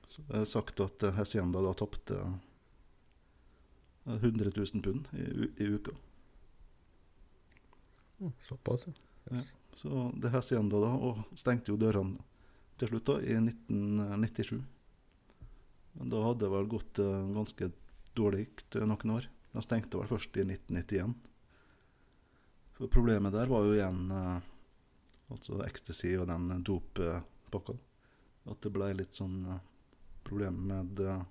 Så 0.07 0.23
det 0.27 0.41
er 0.41 0.49
sagt 0.51 0.81
at 0.83 1.05
eh, 1.07 1.15
Hacienda 1.15 1.61
da 1.63 1.75
tapte 1.79 2.17
eh, 2.19 4.17
100 4.17 4.51
000 4.57 4.83
pund 4.83 5.07
i, 5.15 5.27
i 5.63 5.69
uka. 5.77 5.95
Såpass, 8.49 8.87
ja. 9.31 9.43
Så 9.77 10.11
det 10.17 10.33
Hacienda 10.35 10.81
da, 10.83 10.91
og 10.91 11.23
stengte 11.39 11.71
jo 11.71 11.79
dørene 11.79 12.19
til 12.81 12.91
slutt 12.91 13.07
da, 13.13 13.21
i 13.23 13.39
1997. 13.39 14.59
Men 16.01 16.11
da 16.11 16.25
hadde 16.25 16.43
det 16.49 16.53
vel 16.57 16.69
gått 16.75 16.99
eh, 16.99 17.31
ganske 17.39 17.71
dårlig 18.19 18.49
noen 18.83 19.15
år. 19.21 19.31
De 19.55 19.63
stengte 19.63 20.03
vel 20.03 20.11
først 20.11 20.35
i 20.35 20.49
1991. 20.49 21.15
For 22.75 22.91
problemet 22.91 23.39
der 23.39 23.55
var 23.55 23.71
jo 23.71 23.79
igjen 23.79 24.11
eh, 24.11 24.53
altså 25.33 25.61
ecstasy 25.67 26.15
og 26.21 26.29
den 26.31 26.63
doppakka. 26.67 27.77
At 28.47 28.63
det 28.63 28.73
ble 28.75 28.93
litt 28.95 29.17
sånn 29.17 29.41
uh, 29.47 29.63
problem 30.27 30.61
med 30.71 31.01
uh, 31.03 31.23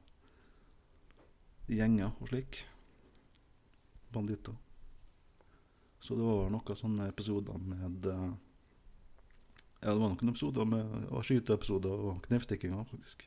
gjenger 1.71 2.11
og 2.11 2.31
slik. 2.31 2.65
Banditter. 4.11 4.55
Så 5.99 6.17
det 6.17 6.25
var 6.27 6.51
noen 6.53 6.79
sånne 6.79 7.07
episoder 7.09 7.61
med 7.61 8.09
uh, 8.11 8.33
Ja, 9.79 9.93
det 9.93 9.99
var 10.01 10.11
noen 10.11 10.33
episoder 10.33 10.67
med 10.67 11.07
og 11.11 11.23
skyteepisoder 11.27 12.05
og 12.09 12.19
knivstikkinger, 12.27 12.83
faktisk. 12.89 13.25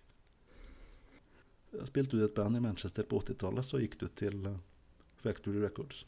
Jeg 1.72 1.88
spilte 1.90 2.16
du 2.16 2.22
i 2.22 2.26
et 2.26 2.36
band 2.36 2.56
i 2.56 2.62
Manchester 2.64 3.04
på 3.08 3.20
80-tallet, 3.22 3.64
så 3.64 3.80
gikk 3.80 3.98
du 4.00 4.06
til 4.16 4.46
Factory 5.20 5.60
Records. 5.62 6.06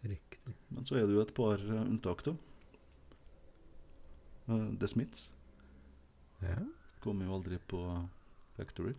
Riktig. 0.00 0.54
Men 0.72 0.86
så 0.88 0.96
er 0.96 1.04
det 1.06 1.16
jo 1.16 1.24
et 1.24 1.34
par 1.36 1.60
unntak, 1.60 2.24
da. 2.24 2.34
Eh, 4.50 4.66
The 4.80 4.88
Smiths 4.88 5.32
Ja. 6.40 6.56
kom 7.00 7.20
jo 7.22 7.34
aldri 7.34 7.58
på 7.70 7.80
Factory. 8.56 8.94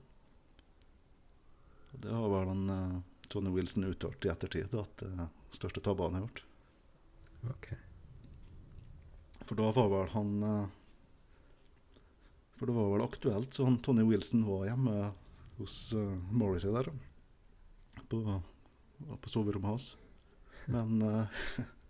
Og 1.91 1.99
det 2.05 2.13
har 2.13 2.29
vel 2.29 2.51
en, 2.53 2.69
uh, 2.69 2.99
Tony 3.27 3.49
Wilson 3.51 3.83
uttalt 3.89 4.25
i 4.25 4.29
ettertid, 4.31 4.73
at 4.77 5.01
det 5.01 5.09
uh, 5.17 5.27
største 5.51 5.81
tabben 5.83 6.05
han 6.07 6.21
har 6.21 6.27
gjort. 6.27 6.43
Okay. 7.55 7.77
For 9.41 9.59
da 9.59 9.71
var 9.75 9.89
vel 9.91 10.13
han 10.13 10.31
uh, 10.45 10.67
For 12.55 12.69
det 12.69 12.77
var 12.77 12.91
vel 12.93 13.03
aktuelt, 13.03 13.53
så 13.53 13.65
han 13.65 13.79
Tony 13.81 14.05
Wilson 14.05 14.45
var 14.45 14.67
hjemme 14.69 14.95
hos 15.57 15.75
Morrissey 16.29 16.69
der. 16.71 16.91
På, 18.07 18.41
på 19.17 19.29
soverommet 19.29 19.73
hans. 19.73 19.87
Men 20.65 21.01
eh, 21.01 21.25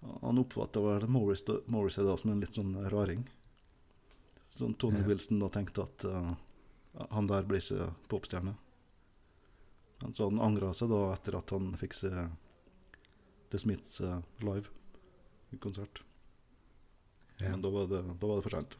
han 0.00 0.38
oppfatta 0.38 0.80
vel 0.80 1.08
Morris 1.10 1.42
Morris 1.66 1.96
da 1.96 2.16
som 2.16 2.30
en 2.32 2.40
litt 2.40 2.54
sånn 2.54 2.74
raring. 2.92 3.24
Så 4.54 4.72
Tony 4.78 5.00
Ja. 5.00 5.06
Wilson 5.06 5.40
da 5.42 5.48
tenkte 5.48 5.82
at 5.82 6.04
uh, 6.04 6.34
han 7.10 7.26
der 7.26 7.46
blir 7.46 7.62
ikke 7.62 7.92
popstjerne. 8.10 8.54
Så 10.12 10.28
han 10.28 10.40
angra 10.40 10.72
seg 10.74 10.90
da 10.90 11.12
etter 11.12 11.38
at 11.38 11.50
han 11.50 11.72
fikk 11.78 11.94
se 11.94 12.10
The 13.50 13.58
Smiths 13.58 14.00
eh, 14.00 14.20
live 14.44 14.68
i 15.50 15.56
konsert. 15.56 16.02
Ja. 17.38 17.50
Men 17.50 17.62
da 17.62 17.70
var 17.70 17.86
det, 17.90 18.02
da 18.20 18.26
var 18.26 18.36
det 18.38 18.44
for 18.46 18.54
sent. 18.54 18.76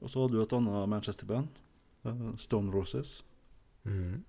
Og 0.00 0.10
så 0.12 0.22
hadde 0.22 0.36
du 0.36 0.42
et 0.42 0.56
annet 0.56 0.88
Manchester-band, 0.88 1.60
eh, 2.04 2.24
Stone 2.40 2.72
Roses. 2.72 3.18
Mm. 3.84 4.22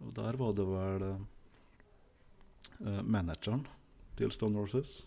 Og 0.00 0.14
der 0.16 0.38
var 0.40 0.56
det 0.56 0.66
vel 0.68 1.06
eh, 1.10 3.02
manageren 3.02 3.66
til 4.16 4.32
Stone 4.34 4.58
Roses. 4.58 5.06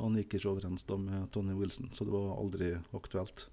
Han 0.00 0.16
gikk 0.16 0.38
ikke 0.38 0.48
overens 0.52 0.84
da 0.88 0.96
med 0.96 1.28
Tony 1.34 1.52
Wilson, 1.58 1.90
så 1.92 2.04
det 2.04 2.12
var 2.14 2.38
aldri 2.40 2.70
aktuelt. 2.96 3.48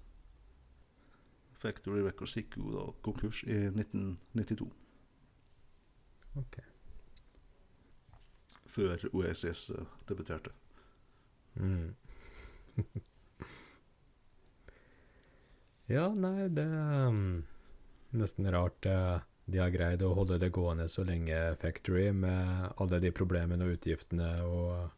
Factory 1.58 2.04
Records 2.06 2.36
gikk 2.38 2.56
jo 2.56 2.70
da 2.72 2.84
konkurs 3.02 3.42
i 3.44 3.56
1992, 3.72 4.68
Ok. 6.38 6.58
før 8.68 9.08
Oasis 9.12 9.70
eh, 9.74 9.86
debuterte. 10.06 10.52
Mm. 11.58 11.96
ja, 15.96 16.04
nei, 16.14 16.46
det 16.54 16.62
er 16.64 17.08
um, 17.10 17.42
nesten 18.14 18.46
rart 18.54 18.86
eh, 18.86 19.18
de 19.48 19.60
har 19.62 19.72
greid 19.72 20.02
å 20.04 20.12
holde 20.16 20.36
det 20.42 20.50
gående 20.52 20.88
så 20.92 21.04
lenge 21.08 21.36
Factory, 21.62 22.10
med 22.12 22.74
alle 22.76 23.00
de 23.00 23.12
problemene 23.16 23.64
og 23.64 23.78
utgiftene 23.78 24.28
og 24.44 24.90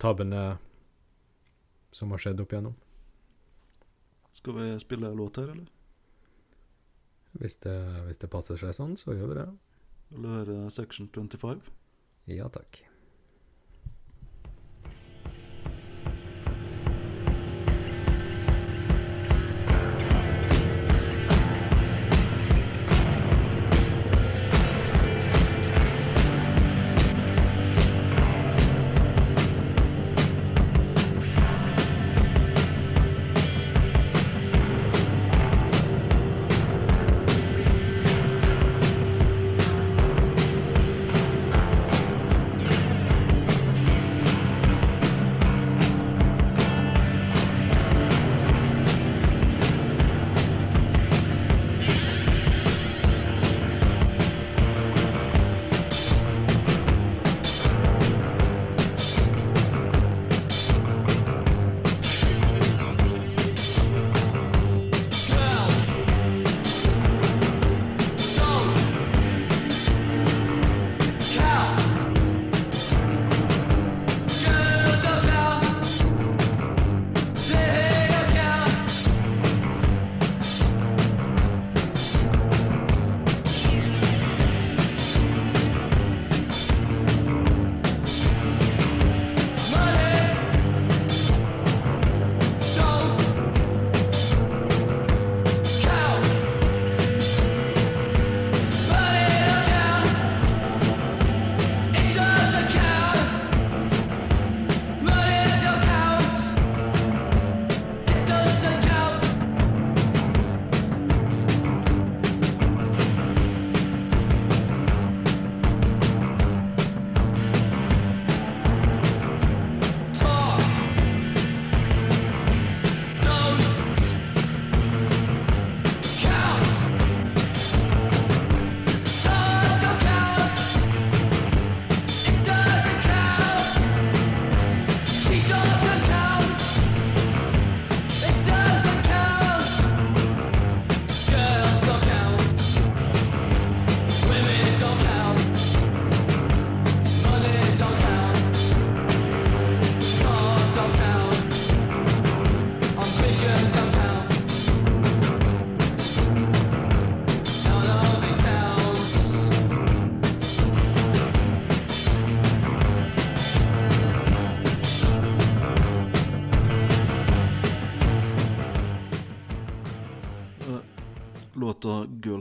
tabbene 0.00 0.44
som 1.92 2.14
har 2.14 2.22
skjedd 2.22 2.40
opp 2.40 2.54
igjennom. 2.54 2.76
Skal 4.32 4.56
vi 4.56 4.68
spille 4.80 5.12
låt 5.18 5.40
her, 5.40 5.52
eller? 5.52 5.68
Hvis 7.38 7.58
det, 7.64 7.76
hvis 8.06 8.20
det 8.22 8.30
passer 8.32 8.60
seg 8.60 8.72
sånn, 8.76 8.96
så 8.96 9.12
gjør 9.12 9.32
vi 9.32 9.40
det. 9.42 9.48
Vil 10.08 10.24
du 10.24 10.30
høre 10.32 10.60
Section 10.72 11.10
25? 11.12 11.60
Ja 12.32 12.48
takk. 12.52 12.80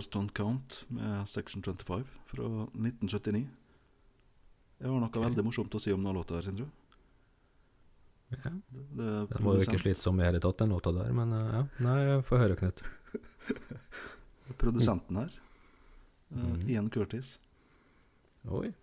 'Girls 0.08 0.14
Don't 0.14 0.32
Count' 0.34 0.86
med 0.90 1.28
Section 1.28 1.62
25 1.64 2.04
fra 2.26 2.44
1979. 2.74 3.48
Jeg 4.80 4.90
har 4.92 5.00
noe 5.02 5.10
veldig 5.24 5.44
morsomt 5.44 5.74
å 5.76 5.80
si 5.82 5.92
om 5.92 6.04
denne 6.04 6.14
låta 6.16 6.36
her, 6.38 6.44
Sindre. 6.46 6.68
Ja. 8.30 8.38
Det, 8.52 8.62
det 9.00 9.30
Den 9.32 9.44
var 9.46 9.56
jo 9.58 9.62
ikke 9.66 9.80
slitsom 9.82 10.20
i 10.20 10.26
hele 10.28 10.40
tatt, 10.44 10.58
den 10.60 10.70
låta 10.70 10.92
der, 10.94 11.12
men 11.16 11.32
eh, 11.34 11.54
ja. 11.56 11.62
Nei, 11.84 12.22
få 12.28 12.38
høre, 12.38 12.56
Knut. 12.60 12.84
Produsenten 14.62 15.16
her, 15.24 15.32
Mhm. 16.30 16.70
Ian 16.70 16.90
Curtis. 16.92 17.40
Oi. 18.52 18.74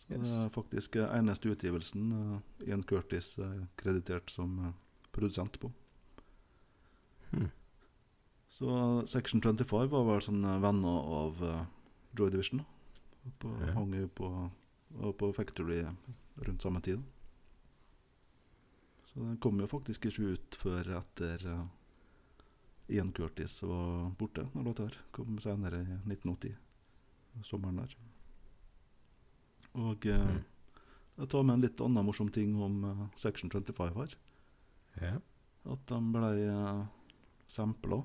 Så 0.00 0.08
Det 0.08 0.30
er 0.34 0.48
faktisk 0.50 0.96
eh, 0.96 1.12
eneste 1.18 1.48
utgivelsen 1.48 2.40
Ian 2.66 2.82
Curtis 2.82 3.38
er 3.38 3.68
kreditert 3.78 4.30
som 4.30 4.74
produsent 5.12 5.60
på. 5.62 5.70
Så 8.56 9.02
Section 9.06 9.42
25 9.42 9.88
var 9.92 10.04
vel 10.08 10.22
sånne 10.24 10.54
venner 10.64 11.08
av 11.12 11.42
eh, 11.44 11.64
Joy 12.16 12.30
Division. 12.32 12.62
På, 13.42 13.50
Ja. 13.60 13.74
Hang 13.76 13.92
jo 13.92 14.08
på, 14.08 14.30
på 15.18 15.28
Factory 15.36 15.82
rundt 16.40 16.62
samme 16.64 16.80
tid. 16.80 17.02
Så 19.04 19.20
den 19.20 19.36
kom 19.44 19.60
jo 19.60 19.68
faktisk 19.68 20.08
ikke 20.08 20.32
ut 20.32 20.56
før 20.56 20.88
etter 21.02 21.44
uh, 21.52 21.66
Ian 22.88 23.12
Curtis 23.12 23.58
var 23.60 24.08
borte. 24.16 24.46
Den 24.54 24.64
låta 24.64 24.88
her 24.88 24.98
kom 25.12 25.36
senere 25.42 25.82
i 25.82 26.00
1980. 26.14 26.56
Sommeren 27.44 27.82
der. 27.82 27.94
Og 29.76 30.08
uh, 30.08 30.36
jeg 31.18 31.28
tar 31.28 31.44
med 31.44 31.58
en 31.58 31.68
litt 31.68 31.84
annen 31.84 32.08
morsom 32.08 32.32
ting 32.32 32.56
om 32.56 32.84
uh, 32.88 33.06
Section 33.20 33.52
25 33.52 33.96
her. 34.00 34.16
Ja. 35.02 35.16
At 35.68 35.88
de 35.92 36.04
ble 36.16 36.36
uh, 36.48 36.86
sampla. 37.52 38.00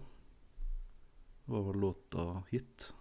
Var 1.51 1.63
vel 1.67 1.79
låta 1.79 2.43
'Hit' 2.47 2.93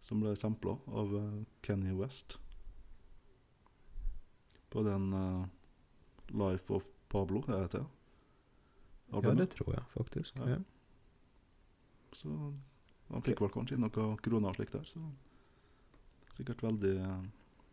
som 0.00 0.20
ble 0.20 0.36
sampla 0.36 0.78
av 0.86 1.16
eh, 1.16 1.42
Kenny 1.62 1.92
West. 1.94 2.38
På 4.68 4.82
den 4.82 5.12
uh, 5.12 5.46
'Life 6.28 6.74
of 6.74 6.84
Pablo', 7.08 7.44
det 7.46 7.84
Albumet. 9.10 9.38
ja, 9.38 9.44
det 9.44 9.46
tror 9.46 9.74
jeg 9.74 9.84
faktisk. 9.88 10.36
Ja. 10.36 10.48
Ja. 10.48 10.58
Så 12.12 12.54
han 13.08 13.22
fikk 13.22 13.40
vel 13.40 13.52
kanskje 13.52 13.76
inn 13.76 13.84
noen 13.84 14.18
kroner 14.18 14.48
og 14.48 14.56
slikt 14.56 14.72
der. 14.72 14.84
Så 14.88 15.00
sikkert 16.36 16.62
veldig 16.64 16.96
eh, 16.96 17.24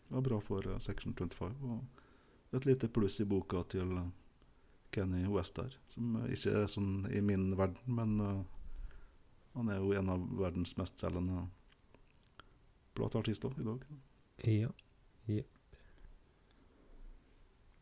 ja, 0.10 0.22
bra 0.22 0.40
for 0.44 0.68
uh, 0.68 0.78
Section 0.80 1.16
25. 1.16 1.58
Og 1.64 2.56
et 2.60 2.66
lite 2.66 2.88
pluss 2.88 3.20
i 3.20 3.26
boka 3.26 3.64
til 3.72 3.98
Kenny 4.92 5.26
West 5.28 5.56
der, 5.56 5.76
som 5.94 6.18
ikke 6.30 6.54
er 6.64 6.70
sånn 6.70 7.06
i 7.14 7.22
min 7.22 7.52
verden, 7.58 7.82
men 7.98 8.16
eh, 8.26 8.40
han 9.60 9.70
er 9.74 9.80
jo 9.84 9.92
en 10.00 10.10
av 10.14 10.22
verdens 10.40 10.78
mestselgende 10.80 11.42
plateartister 12.96 13.52
i 13.60 13.66
dag. 13.68 13.80
Ja. 14.48 14.70
Jepp. 15.28 15.56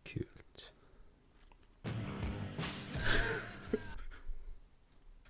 Kult. 0.07 0.73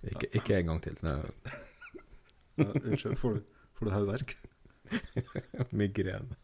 Ikke, 0.08 0.28
ikke 0.32 0.56
en 0.56 0.66
gang 0.70 0.78
til. 0.82 0.94
Unnskyld, 2.56 3.16
får 3.18 3.32
du, 3.34 3.40
får 3.74 3.84
du 3.86 3.90
hodeverk? 3.92 4.30
migrene. 5.82 6.36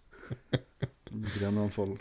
Migreneanfall. 1.22 1.94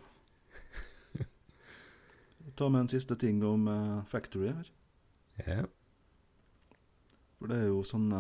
Ta 2.58 2.70
med 2.74 2.82
en 2.82 2.92
siste 2.92 3.16
ting 3.16 3.44
om 3.46 3.68
uh, 3.70 4.04
Factory 4.10 4.50
her. 4.50 4.72
Ja. 5.46 5.62
For 7.44 7.52
det 7.52 7.58
er 7.60 7.66
jo 7.74 7.82
sånne 7.84 8.18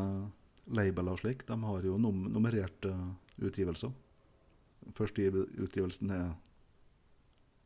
labeler 0.75 1.13
og 1.15 1.19
slik, 1.21 1.45
de 1.47 1.55
har 1.63 1.85
jo 1.87 1.93
num 1.95 2.25
nummererte 2.27 2.89
utgivelser. 3.39 3.93
Første 4.97 5.29
utgivelsen 5.63 6.11
er 6.11 6.25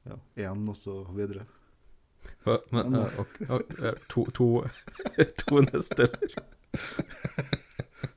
ja, 0.06 0.18
én, 0.46 0.62
og 0.70 0.78
så 0.78 1.00
videre. 1.18 1.48
Hå, 2.46 2.60
Men, 2.70 2.92
Men- 2.92 3.00
uh, 3.08 3.18
okay, 3.24 3.48
ok, 3.58 3.74
eh, 3.90 3.98
to, 4.14 4.28
to, 4.38 4.48
to 5.42 5.64
neste? 5.66 6.06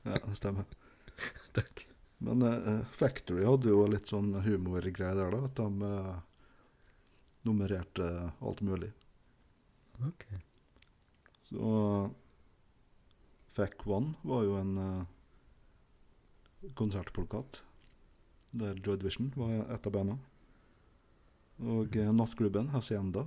Ja, 0.05 0.21
det 0.21 0.37
stemmer. 0.37 0.69
Takk. 1.57 1.87
Men 2.21 2.45
uh, 2.45 2.85
Factory 2.93 3.41
hadde 3.49 3.73
jo 3.73 3.87
litt 3.89 4.05
sånn 4.13 4.35
humorgreier 4.45 5.17
der, 5.17 5.33
da. 5.33 5.41
At 5.49 5.57
de 5.57 5.65
uh, 5.81 6.13
nummererte 7.49 8.05
alt 8.37 8.61
mulig. 8.69 8.93
Ok. 10.05 10.29
Så 11.49 11.65
Fac 13.51 13.83
One 13.85 14.15
var 14.23 14.45
jo 14.47 14.55
en 14.59 14.77
uh, 14.79 16.71
konsertplakat 16.77 17.63
der 18.55 18.79
Joy 18.79 18.97
Division 18.99 19.31
var 19.35 19.57
et 19.75 19.87
av 19.87 19.93
bandene. 19.95 20.19
Og 21.61 21.99
uh, 21.99 22.11
nattklubben 22.15 22.71
Hacienda 22.75 23.25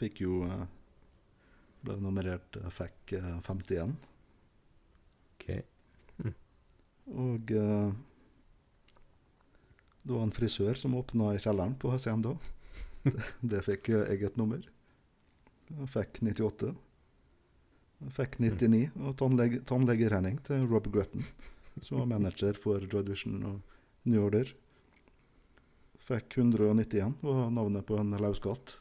fikk 0.00 0.22
jo 0.24 0.42
uh, 0.44 0.66
ble 1.84 1.98
nummerert 2.02 2.58
Fac 2.74 3.12
eh, 3.16 3.34
51. 3.44 3.94
Ok. 5.34 5.46
Og 7.08 7.52
eh, 7.56 7.92
det 10.02 10.14
var 10.14 10.24
en 10.26 10.34
frisør 10.34 10.78
som 10.78 10.96
åpna 10.98 11.32
i 11.34 11.42
kjelleren 11.42 11.76
på 11.80 11.92
Hacienda. 11.94 12.36
Det, 13.08 13.22
det 13.40 13.60
fikk 13.64 13.88
eget 13.94 14.34
nummer. 14.36 14.60
Fikk 15.88 16.18
98. 16.20 16.72
Fikk 18.14 18.38
99 18.38 18.92
og 19.02 19.16
tannlege, 19.18 19.60
tannlegeregning 19.66 20.38
til 20.46 20.66
Rob 20.70 20.86
Grutton, 20.92 21.24
som 21.82 21.98
var 21.98 22.10
manager 22.12 22.58
for 22.58 22.84
Joy 22.84 23.02
Division 23.06 23.40
og 23.48 23.56
New 24.08 24.22
Order. 24.22 24.52
Fikk 26.08 26.38
191, 26.38 27.18
var 27.22 27.50
navnet 27.50 27.86
på 27.88 27.98
en 27.98 28.14
lauskatt. 28.22 28.76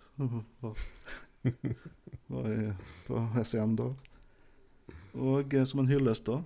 Var, 2.27 2.75
på 3.07 3.19
Hacienda. 3.33 3.89
Og 5.17 5.53
eh, 5.53 5.65
som 5.65 5.81
en 5.81 5.89
hyllest 5.89 6.27
da, 6.27 6.41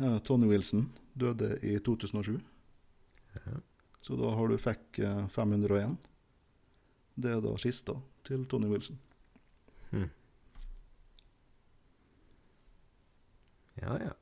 Eh, 0.00 0.18
Tony 0.18 0.46
Wilson 0.46 0.88
døde 1.12 1.58
i 1.62 1.78
2007, 1.78 2.40
så 4.00 4.16
da 4.16 4.30
har 4.34 4.48
du 4.48 4.56
fikk 4.58 4.98
eh, 5.04 5.26
501. 5.28 5.96
Det 7.14 7.34
er 7.34 7.42
da 7.44 7.52
kista 7.60 7.98
til 8.24 8.46
Tony 8.48 8.70
Wilson. 8.72 8.96
Hm. 9.90 10.08
Ja, 13.82 13.98
ja. 13.98 14.12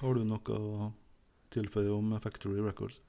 Har 0.00 0.14
du 0.14 0.24
noe 0.24 0.56
å 0.56 0.88
tilføye 1.52 1.90
om 1.92 2.14
Factory 2.22 2.62
Records? 2.64 3.00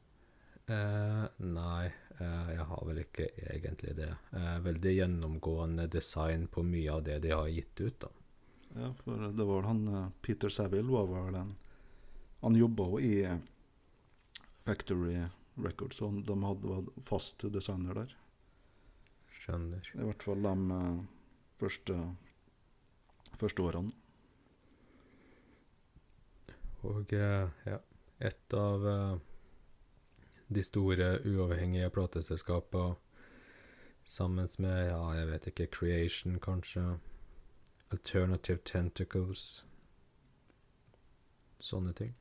Eh, 0.70 1.26
nei, 1.48 1.86
eh, 2.20 2.50
jeg 2.54 2.66
har 2.72 2.82
vel 2.86 3.00
ikke 3.06 3.30
egentlig 3.54 3.96
det. 3.98 4.10
Eh, 4.36 4.58
veldig 4.66 4.94
gjennomgående 4.96 5.88
design 5.90 6.48
på 6.52 6.64
mye 6.66 6.92
av 6.94 7.06
det 7.08 7.20
de 7.24 7.32
har 7.34 7.48
gitt 7.48 7.82
ut, 7.82 8.00
da. 8.04 8.10
Ja, 8.76 8.92
for 9.02 9.32
det 9.34 9.48
var 9.50 9.66
han 9.70 9.88
eh, 9.88 10.10
Peter 10.22 10.52
Saville 10.54 10.92
var 10.92 11.08
vel 11.10 11.34
den 11.34 11.56
Han 12.44 12.56
jobba 12.56 12.86
jo 12.92 13.00
i 13.02 13.16
eh, 13.26 13.40
Factory 14.66 15.24
Records, 15.56 15.98
så 15.98 16.12
de 16.12 16.36
hadde 16.44 16.70
vært 16.76 17.00
fast 17.08 17.48
designer 17.52 18.04
der. 18.04 18.14
Skjønner. 19.40 19.90
I 19.96 20.06
hvert 20.06 20.28
fall 20.28 20.46
de 20.46 20.54
eh, 20.76 21.02
første, 21.60 21.98
første 23.40 23.66
årene. 23.66 23.96
Og 26.88 27.14
eh, 27.14 27.50
ja, 27.68 27.80
et 28.20 28.54
av 28.56 28.88
eh, 28.88 29.18
de 30.48 30.64
store 30.64 31.10
uavhengige 31.28 31.90
plateselskapene 31.94 32.96
sammen 34.10 34.48
med, 34.58 34.88
ja, 34.90 35.02
jeg 35.14 35.28
vet 35.30 35.48
ikke, 35.52 35.68
Creation 35.68 36.40
kanskje, 36.42 36.86
Alternative 37.92 38.58
Tentacles, 38.66 39.66
sånne 41.60 41.94
ting. 41.94 42.16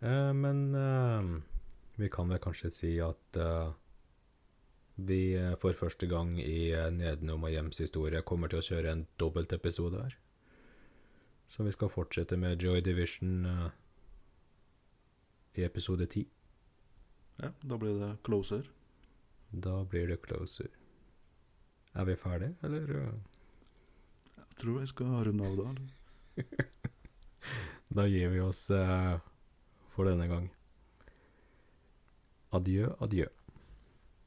Eh, 0.00 0.32
men 0.32 0.64
eh, 0.78 1.30
vi 2.00 2.08
kan 2.08 2.30
vel 2.30 2.40
kanskje 2.42 2.72
si 2.72 2.94
at 3.02 3.36
eh, 3.36 3.74
vi 5.02 5.20
eh, 5.36 5.54
for 5.60 5.76
første 5.76 6.06
gang 6.06 6.32
i 6.40 6.72
Nedenom 6.94 7.44
og 7.44 7.52
Hjems 7.52 7.82
historie 7.82 8.22
kommer 8.22 8.48
til 8.48 8.62
å 8.62 8.68
kjøre 8.70 8.96
en 8.96 9.06
dobbeltepisode 9.20 10.06
her. 10.06 10.21
Så 11.52 11.62
vi 11.66 11.72
skal 11.74 11.90
fortsette 11.92 12.36
med 12.40 12.62
Joy 12.64 12.80
Division 12.80 13.44
uh, 13.44 13.66
i 15.54 15.64
episode 15.66 16.06
10. 16.06 16.22
Ja, 17.42 17.50
da 17.60 17.76
blir 17.76 17.98
det 18.00 18.14
Closer. 18.24 18.70
Da 19.52 19.82
blir 19.84 20.08
det 20.08 20.22
closer. 20.24 20.70
Er 21.92 22.04
vi 22.08 22.16
ferdige, 22.16 22.56
eller? 22.64 22.94
eh? 23.02 23.12
Jeg 24.36 24.56
tror 24.62 24.78
jeg 24.80 24.88
skal 24.88 25.12
runde 25.28 25.44
av 25.50 25.58
da. 25.60 25.74
Da 28.00 28.06
gir 28.08 28.32
vi 28.32 28.40
oss 28.40 28.70
uh, 28.72 29.18
for 29.92 30.08
denne 30.08 30.24
gang. 30.30 30.48
Adjø, 32.56 32.94
adjø. 33.04 33.26